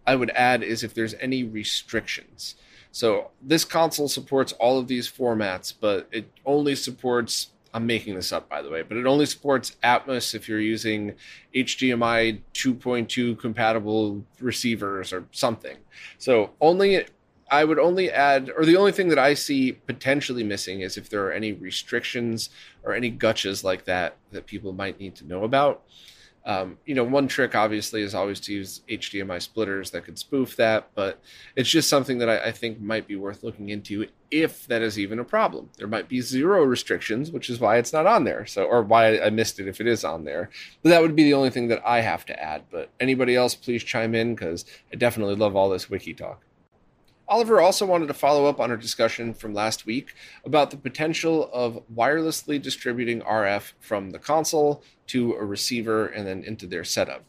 I 0.06 0.18
would 0.18 0.32
add 0.32 0.62
is 0.62 0.84
if 0.84 0.94
there's 0.94 1.14
any 1.22 1.46
restrictions. 1.46 2.56
So 2.91 3.32
this 3.41 3.65
console 3.65 4.08
supports 4.08 4.54
all 4.54 4.80
of 4.80 4.88
these 4.88 5.10
formats, 5.10 5.73
but 5.80 6.08
it 6.12 6.32
only 6.45 6.75
supports 6.75 7.49
I'm 7.73 7.86
making 7.86 8.15
this 8.15 8.32
up 8.32 8.49
by 8.49 8.62
the 8.62 8.69
way, 8.69 8.82
but 8.82 8.97
it 8.97 9.06
only 9.06 9.25
supports 9.25 9.78
Atmos 9.84 10.34
if 10.34 10.49
you're 10.49 10.60
using 10.60 11.13
HDMI 11.54 12.41
2.2 12.54 13.38
compatible 13.38 14.25
receivers 14.39 15.13
or 15.13 15.25
something. 15.32 15.78
So 16.17 16.52
only 16.60 17.06
I 17.52 17.63
would 17.63 17.80
only 17.80 18.12
add, 18.12 18.52
or 18.56 18.65
the 18.65 18.78
only 18.78 18.91
thing 18.91 19.10
that 19.10 19.19
I 19.19 19.34
see 19.34 19.71
potentially 19.71 20.43
missing 20.43 20.82
is 20.82 20.97
if 20.97 21.10
there 21.10 21.25
are 21.25 21.32
any 21.32 21.52
restrictions 21.52 22.49
or 22.84 22.93
any 22.93 23.12
gotchas 23.12 23.63
like 23.63 23.86
that 23.86 24.17
that 24.32 24.45
people 24.45 24.71
might 24.71 24.99
need 24.99 25.15
to 25.15 25.25
know 25.25 25.43
about. 25.43 25.84
Um, 26.45 26.78
you 26.86 26.95
know, 26.95 27.04
one 27.04 27.28
trick 27.28 27.54
obviously 27.54 28.02
is 28.02 28.15
always 28.15 28.39
to 28.41 28.54
use 28.54 28.82
HDMI 28.89 29.41
splitters 29.41 29.91
that 29.91 30.06
could 30.06 30.17
spoof 30.17 30.56
that, 30.56 30.89
but 30.95 31.19
it's 31.56 31.69
just 31.69 31.89
something 31.89 32.17
that 32.19 32.30
I, 32.30 32.45
I, 32.45 32.52
think 32.52 32.80
might 32.80 33.08
be 33.08 33.17
worth 33.17 33.43
looking 33.43 33.69
into 33.69 34.08
if 34.32 34.65
that 34.67 34.82
is 34.82 34.97
even 34.97 35.19
a 35.19 35.23
problem. 35.23 35.69
There 35.78 35.88
might 35.88 36.08
be 36.08 36.21
zero 36.21 36.63
restrictions, 36.63 37.32
which 37.32 37.49
is 37.49 37.60
why 37.60 37.78
it's 37.78 37.93
not 37.93 38.08
on 38.08 38.23
there. 38.23 38.45
So, 38.45 38.63
or 38.63 38.82
why 38.82 39.19
I 39.19 39.30
missed 39.30 39.60
it 39.60 39.67
if 39.67 39.82
it 39.82 39.88
is 39.88 40.04
on 40.04 40.23
there. 40.23 40.49
But 40.82 40.89
that 40.89 41.02
would 41.02 41.15
be 41.15 41.23
the 41.23 41.34
only 41.34 41.49
thing 41.49 41.67
that 41.67 41.86
I 41.86 42.02
have 42.02 42.25
to 42.28 42.41
add. 42.41 42.63
But 42.71 42.89
anybody 42.99 43.36
else, 43.36 43.54
please 43.54 43.84
chime 43.84 44.15
in 44.15 44.34
because 44.34 44.65
I 44.93 44.95
definitely 44.95 45.36
love 45.36 45.56
all 45.56 45.69
this 45.69 45.89
wiki 45.89 46.13
talk. 46.13 46.41
Oliver 47.30 47.62
also 47.62 47.86
wanted 47.86 48.08
to 48.08 48.13
follow 48.15 48.48
up 48.48 48.60
on 48.60 48.72
our 48.72 48.78
discussion 48.78 49.36
from 49.36 49.54
last 49.54 49.86
week 49.86 50.15
about 50.44 50.72
the 50.72 50.78
potential 50.78 51.48
of 51.54 51.84
wirelessly 51.96 52.60
distributing 52.60 53.22
RF 53.22 53.74
from 53.80 54.10
the 54.10 54.18
console 54.18 54.84
to 55.08 55.34
a 55.36 55.46
receiver 55.46 56.08
and 56.08 56.26
then 56.26 56.44
into 56.44 56.65
their 56.65 56.84
setup. 56.84 57.24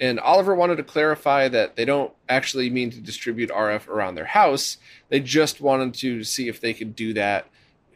And 0.00 0.18
Oliver 0.18 0.56
wanted 0.56 0.76
to 0.76 0.82
clarify 0.82 1.46
that 1.48 1.76
they 1.76 1.84
don't 1.84 2.12
actually 2.28 2.68
mean 2.68 2.90
to 2.90 3.00
distribute 3.00 3.48
RF 3.50 3.86
around 3.86 4.16
their 4.16 4.24
house. 4.24 4.78
They 5.08 5.20
just 5.20 5.60
wanted 5.60 5.94
to 5.94 6.24
see 6.24 6.48
if 6.48 6.60
they 6.60 6.74
could 6.74 6.96
do 6.96 7.14
that 7.14 7.46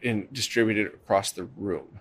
and 0.04 0.32
distribute 0.32 0.78
it 0.78 0.94
across 0.94 1.32
the 1.32 1.48
room. 1.56 1.98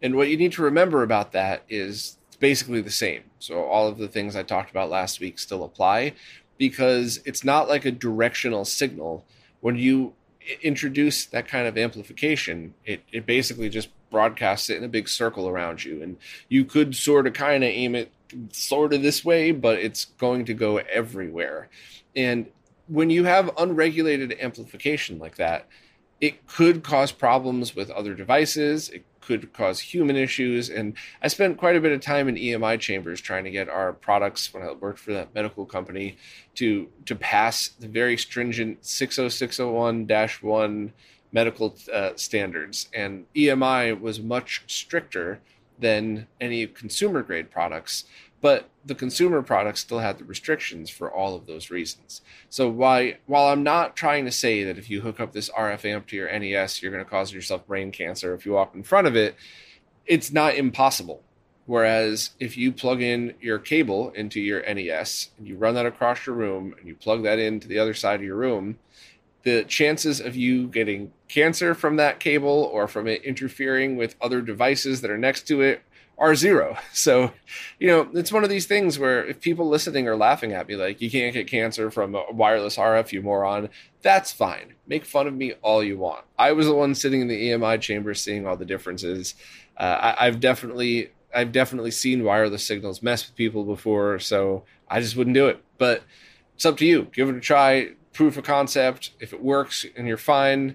And 0.00 0.14
what 0.14 0.28
you 0.28 0.36
need 0.36 0.52
to 0.52 0.62
remember 0.62 1.02
about 1.02 1.32
that 1.32 1.64
is 1.68 2.16
it's 2.28 2.36
basically 2.36 2.80
the 2.80 2.90
same. 2.90 3.24
So 3.40 3.64
all 3.64 3.88
of 3.88 3.98
the 3.98 4.06
things 4.06 4.36
I 4.36 4.44
talked 4.44 4.70
about 4.70 4.88
last 4.88 5.18
week 5.18 5.40
still 5.40 5.64
apply 5.64 6.14
because 6.60 7.20
it's 7.24 7.42
not 7.42 7.70
like 7.70 7.86
a 7.86 7.90
directional 7.90 8.66
signal. 8.66 9.24
When 9.60 9.76
you 9.76 10.12
introduce 10.60 11.24
that 11.24 11.48
kind 11.48 11.66
of 11.66 11.78
amplification, 11.78 12.74
it, 12.84 13.02
it 13.10 13.24
basically 13.24 13.70
just 13.70 13.88
broadcasts 14.10 14.68
it 14.68 14.76
in 14.76 14.84
a 14.84 14.88
big 14.88 15.08
circle 15.08 15.48
around 15.48 15.82
you. 15.82 16.02
And 16.02 16.18
you 16.50 16.66
could 16.66 16.94
sort 16.94 17.26
of 17.26 17.32
kind 17.32 17.64
of 17.64 17.70
aim 17.70 17.94
it 17.94 18.12
sort 18.52 18.92
of 18.92 19.00
this 19.00 19.24
way, 19.24 19.52
but 19.52 19.78
it's 19.78 20.04
going 20.04 20.44
to 20.44 20.52
go 20.52 20.76
everywhere. 20.76 21.70
And 22.14 22.48
when 22.88 23.08
you 23.08 23.24
have 23.24 23.50
unregulated 23.56 24.36
amplification 24.38 25.18
like 25.18 25.36
that, 25.36 25.66
it 26.20 26.46
could 26.46 26.82
cause 26.82 27.10
problems 27.10 27.74
with 27.74 27.88
other 27.90 28.14
devices. 28.14 28.90
It 28.90 29.06
could 29.30 29.52
cause 29.52 29.78
human 29.78 30.16
issues. 30.16 30.68
And 30.68 30.94
I 31.22 31.28
spent 31.28 31.56
quite 31.56 31.76
a 31.76 31.80
bit 31.80 31.92
of 31.92 32.00
time 32.00 32.28
in 32.28 32.34
EMI 32.34 32.80
chambers 32.80 33.20
trying 33.20 33.44
to 33.44 33.50
get 33.50 33.68
our 33.68 33.92
products 33.92 34.52
when 34.52 34.64
I 34.64 34.72
worked 34.72 34.98
for 34.98 35.12
that 35.12 35.32
medical 35.34 35.64
company 35.64 36.16
to 36.56 36.88
to 37.06 37.14
pass 37.14 37.68
the 37.68 37.86
very 37.86 38.16
stringent 38.16 38.82
60601-1 38.82 40.90
medical 41.32 41.76
uh, 41.92 42.10
standards. 42.16 42.88
And 42.92 43.26
EMI 43.36 44.00
was 44.00 44.20
much 44.20 44.64
stricter 44.66 45.38
than 45.78 46.26
any 46.40 46.66
consumer 46.66 47.22
grade 47.22 47.52
products 47.52 48.06
but 48.40 48.70
the 48.84 48.94
consumer 48.94 49.42
products 49.42 49.80
still 49.80 49.98
had 49.98 50.18
the 50.18 50.24
restrictions 50.24 50.88
for 50.88 51.12
all 51.12 51.34
of 51.34 51.46
those 51.46 51.70
reasons. 51.70 52.22
So 52.48 52.68
why, 52.68 53.18
while 53.26 53.48
I'm 53.48 53.62
not 53.62 53.96
trying 53.96 54.24
to 54.24 54.32
say 54.32 54.64
that 54.64 54.78
if 54.78 54.88
you 54.88 55.02
hook 55.02 55.20
up 55.20 55.32
this 55.32 55.50
RF 55.50 55.84
amp 55.84 56.06
to 56.08 56.16
your 56.16 56.38
NES, 56.38 56.82
you're 56.82 56.92
going 56.92 57.04
to 57.04 57.10
cause 57.10 57.32
yourself 57.32 57.66
brain 57.66 57.92
cancer 57.92 58.34
if 58.34 58.46
you 58.46 58.52
walk 58.52 58.74
in 58.74 58.82
front 58.82 59.06
of 59.06 59.16
it, 59.16 59.36
it's 60.06 60.32
not 60.32 60.54
impossible. 60.54 61.22
Whereas 61.66 62.30
if 62.40 62.56
you 62.56 62.72
plug 62.72 63.02
in 63.02 63.34
your 63.40 63.58
cable 63.58 64.10
into 64.10 64.40
your 64.40 64.62
NES 64.62 65.30
and 65.38 65.46
you 65.46 65.56
run 65.56 65.74
that 65.74 65.86
across 65.86 66.26
your 66.26 66.34
room 66.34 66.74
and 66.78 66.88
you 66.88 66.94
plug 66.94 67.22
that 67.22 67.38
into 67.38 67.68
the 67.68 67.78
other 67.78 67.94
side 67.94 68.20
of 68.20 68.26
your 68.26 68.36
room, 68.36 68.78
the 69.42 69.64
chances 69.64 70.20
of 70.20 70.34
you 70.34 70.66
getting 70.66 71.12
cancer 71.28 71.74
from 71.74 71.96
that 71.96 72.18
cable 72.18 72.68
or 72.72 72.88
from 72.88 73.06
it 73.06 73.22
interfering 73.22 73.96
with 73.96 74.16
other 74.20 74.40
devices 74.42 75.00
that 75.00 75.10
are 75.10 75.18
next 75.18 75.46
to 75.48 75.60
it 75.60 75.82
are 76.20 76.34
zero. 76.34 76.76
So, 76.92 77.32
you 77.78 77.88
know, 77.88 78.10
it's 78.12 78.30
one 78.30 78.44
of 78.44 78.50
these 78.50 78.66
things 78.66 78.98
where 78.98 79.24
if 79.24 79.40
people 79.40 79.66
listening 79.66 80.06
are 80.06 80.16
laughing 80.16 80.52
at 80.52 80.68
me 80.68 80.76
like, 80.76 81.00
you 81.00 81.10
can't 81.10 81.32
get 81.32 81.46
cancer 81.46 81.90
from 81.90 82.14
a 82.14 82.24
wireless 82.30 82.76
RF, 82.76 83.10
you 83.12 83.22
moron, 83.22 83.70
that's 84.02 84.30
fine. 84.30 84.74
Make 84.86 85.06
fun 85.06 85.26
of 85.26 85.32
me 85.32 85.54
all 85.62 85.82
you 85.82 85.96
want. 85.96 86.26
I 86.38 86.52
was 86.52 86.66
the 86.66 86.74
one 86.74 86.94
sitting 86.94 87.22
in 87.22 87.28
the 87.28 87.50
EMI 87.50 87.80
chamber 87.80 88.12
seeing 88.12 88.46
all 88.46 88.56
the 88.56 88.66
differences. 88.66 89.34
Uh, 89.78 90.14
I, 90.18 90.26
I've 90.26 90.40
definitely, 90.40 91.12
I've 91.34 91.52
definitely 91.52 91.90
seen 91.90 92.22
wireless 92.22 92.66
signals 92.66 93.02
mess 93.02 93.26
with 93.26 93.34
people 93.34 93.64
before, 93.64 94.18
so 94.18 94.64
I 94.88 95.00
just 95.00 95.16
wouldn't 95.16 95.34
do 95.34 95.48
it. 95.48 95.64
But 95.78 96.02
it's 96.54 96.66
up 96.66 96.76
to 96.78 96.86
you. 96.86 97.08
Give 97.14 97.30
it 97.30 97.36
a 97.36 97.40
try. 97.40 97.92
Proof 98.12 98.36
of 98.36 98.44
concept. 98.44 99.12
If 99.20 99.32
it 99.32 99.42
works 99.42 99.86
and 99.96 100.06
you're 100.06 100.18
fine, 100.18 100.74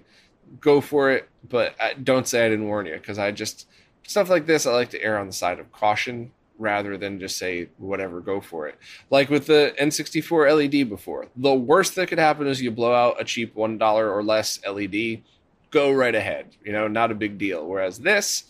go 0.60 0.80
for 0.80 1.12
it. 1.12 1.28
But 1.48 1.76
don't 2.02 2.26
say 2.26 2.44
I 2.44 2.48
didn't 2.48 2.66
warn 2.66 2.86
you 2.86 2.94
because 2.94 3.18
I 3.20 3.30
just 3.30 3.68
stuff 4.06 4.30
like 4.30 4.46
this, 4.46 4.66
I 4.66 4.72
like 4.72 4.90
to 4.90 5.02
err 5.02 5.18
on 5.18 5.26
the 5.26 5.32
side 5.32 5.58
of 5.58 5.72
caution 5.72 6.32
rather 6.58 6.96
than 6.96 7.20
just 7.20 7.36
say 7.36 7.68
whatever, 7.78 8.20
go 8.20 8.40
for 8.40 8.66
it. 8.66 8.78
Like 9.10 9.28
with 9.28 9.46
the 9.46 9.74
N64 9.78 10.56
LED 10.56 10.88
before, 10.88 11.26
the 11.36 11.54
worst 11.54 11.94
that 11.96 12.08
could 12.08 12.18
happen 12.18 12.46
is 12.46 12.62
you 12.62 12.70
blow 12.70 12.94
out 12.94 13.20
a 13.20 13.24
cheap 13.24 13.54
one 13.54 13.78
dollar 13.78 14.10
or 14.10 14.22
less 14.22 14.60
LED. 14.66 15.22
Go 15.70 15.92
right 15.92 16.14
ahead, 16.14 16.56
you 16.64 16.72
know, 16.72 16.88
not 16.88 17.10
a 17.10 17.14
big 17.14 17.38
deal. 17.38 17.66
Whereas 17.66 17.98
this, 17.98 18.44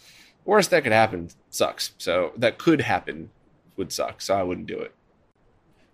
worst 0.44 0.70
that 0.70 0.84
could 0.84 0.92
happen 0.92 1.30
sucks. 1.50 1.92
So 1.98 2.32
that 2.36 2.58
could 2.58 2.82
happen 2.82 3.30
would 3.76 3.92
suck. 3.92 4.20
So 4.20 4.34
I 4.34 4.42
wouldn't 4.42 4.66
do 4.66 4.78
it. 4.78 4.92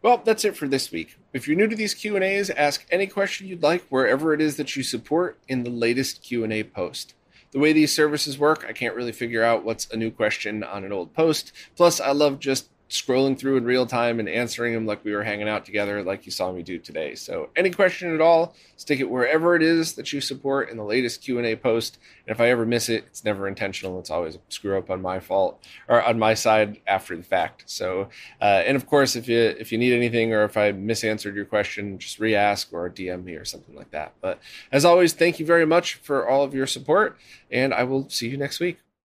Well, 0.02 0.20
that's 0.24 0.44
it 0.44 0.56
for 0.56 0.66
this 0.66 0.90
week. 0.90 1.16
If 1.32 1.46
you're 1.46 1.56
new 1.56 1.68
to 1.68 1.76
these 1.76 1.94
Q&As, 1.94 2.50
ask 2.50 2.84
any 2.90 3.06
question 3.06 3.46
you'd 3.46 3.62
like 3.62 3.86
wherever 3.88 4.34
it 4.34 4.40
is 4.40 4.56
that 4.56 4.74
you 4.74 4.82
support 4.82 5.38
in 5.46 5.62
the 5.62 5.70
latest 5.70 6.22
Q&A 6.22 6.64
post 6.64 7.14
the 7.52 7.58
way 7.58 7.72
these 7.72 7.92
services 7.92 8.38
work, 8.38 8.64
I 8.68 8.72
can't 8.72 8.96
really 8.96 9.12
figure 9.12 9.42
out 9.42 9.64
what's 9.64 9.88
a 9.90 9.96
new 9.96 10.10
question 10.10 10.64
on 10.64 10.84
an 10.84 10.92
old 10.92 11.14
post. 11.14 11.52
Plus, 11.76 12.00
I 12.00 12.12
love 12.12 12.38
just 12.38 12.68
scrolling 12.92 13.38
through 13.38 13.56
in 13.56 13.64
real 13.64 13.86
time 13.86 14.20
and 14.20 14.28
answering 14.28 14.74
them 14.74 14.86
like 14.86 15.04
we 15.04 15.14
were 15.14 15.24
hanging 15.24 15.48
out 15.48 15.64
together, 15.64 16.02
like 16.02 16.26
you 16.26 16.32
saw 16.32 16.52
me 16.52 16.62
do 16.62 16.78
today. 16.78 17.14
So, 17.14 17.48
any 17.56 17.70
question 17.70 18.14
at 18.14 18.20
all, 18.20 18.54
stick 18.76 19.00
it 19.00 19.10
wherever 19.10 19.56
it 19.56 19.62
is 19.62 19.94
that 19.94 20.12
you 20.12 20.20
support 20.20 20.68
in 20.68 20.76
the 20.76 20.84
latest 20.84 21.22
Q 21.22 21.38
and 21.38 21.46
A 21.46 21.56
post. 21.56 21.98
And 22.26 22.34
if 22.34 22.40
I 22.40 22.50
ever 22.50 22.66
miss 22.66 22.88
it, 22.88 23.04
it's 23.06 23.24
never 23.24 23.48
intentional. 23.48 23.98
It's 23.98 24.10
always 24.10 24.36
a 24.36 24.40
screw 24.50 24.76
up 24.76 24.90
on 24.90 25.00
my 25.00 25.20
fault 25.20 25.64
or 25.88 26.02
on 26.02 26.18
my 26.18 26.34
side 26.34 26.80
after 26.86 27.16
the 27.16 27.22
fact. 27.22 27.64
So, 27.66 28.08
uh, 28.40 28.62
and 28.66 28.76
of 28.76 28.86
course, 28.86 29.16
if 29.16 29.26
you 29.26 29.38
if 29.38 29.72
you 29.72 29.78
need 29.78 29.94
anything 29.94 30.32
or 30.34 30.44
if 30.44 30.56
I 30.56 30.72
misanswered 30.72 31.34
your 31.34 31.46
question, 31.46 31.98
just 31.98 32.18
re-ask 32.18 32.72
or 32.72 32.90
DM 32.90 33.24
me 33.24 33.34
or 33.34 33.44
something 33.44 33.74
like 33.74 33.90
that. 33.92 34.12
But 34.20 34.38
as 34.70 34.84
always, 34.84 35.14
thank 35.14 35.40
you 35.40 35.46
very 35.46 35.66
much 35.66 35.94
for 35.94 36.28
all 36.28 36.44
of 36.44 36.54
your 36.54 36.66
support, 36.66 37.16
and 37.50 37.72
I 37.72 37.84
will 37.84 38.08
see 38.10 38.28
you 38.28 38.36
next 38.36 38.60
week. 38.60 38.78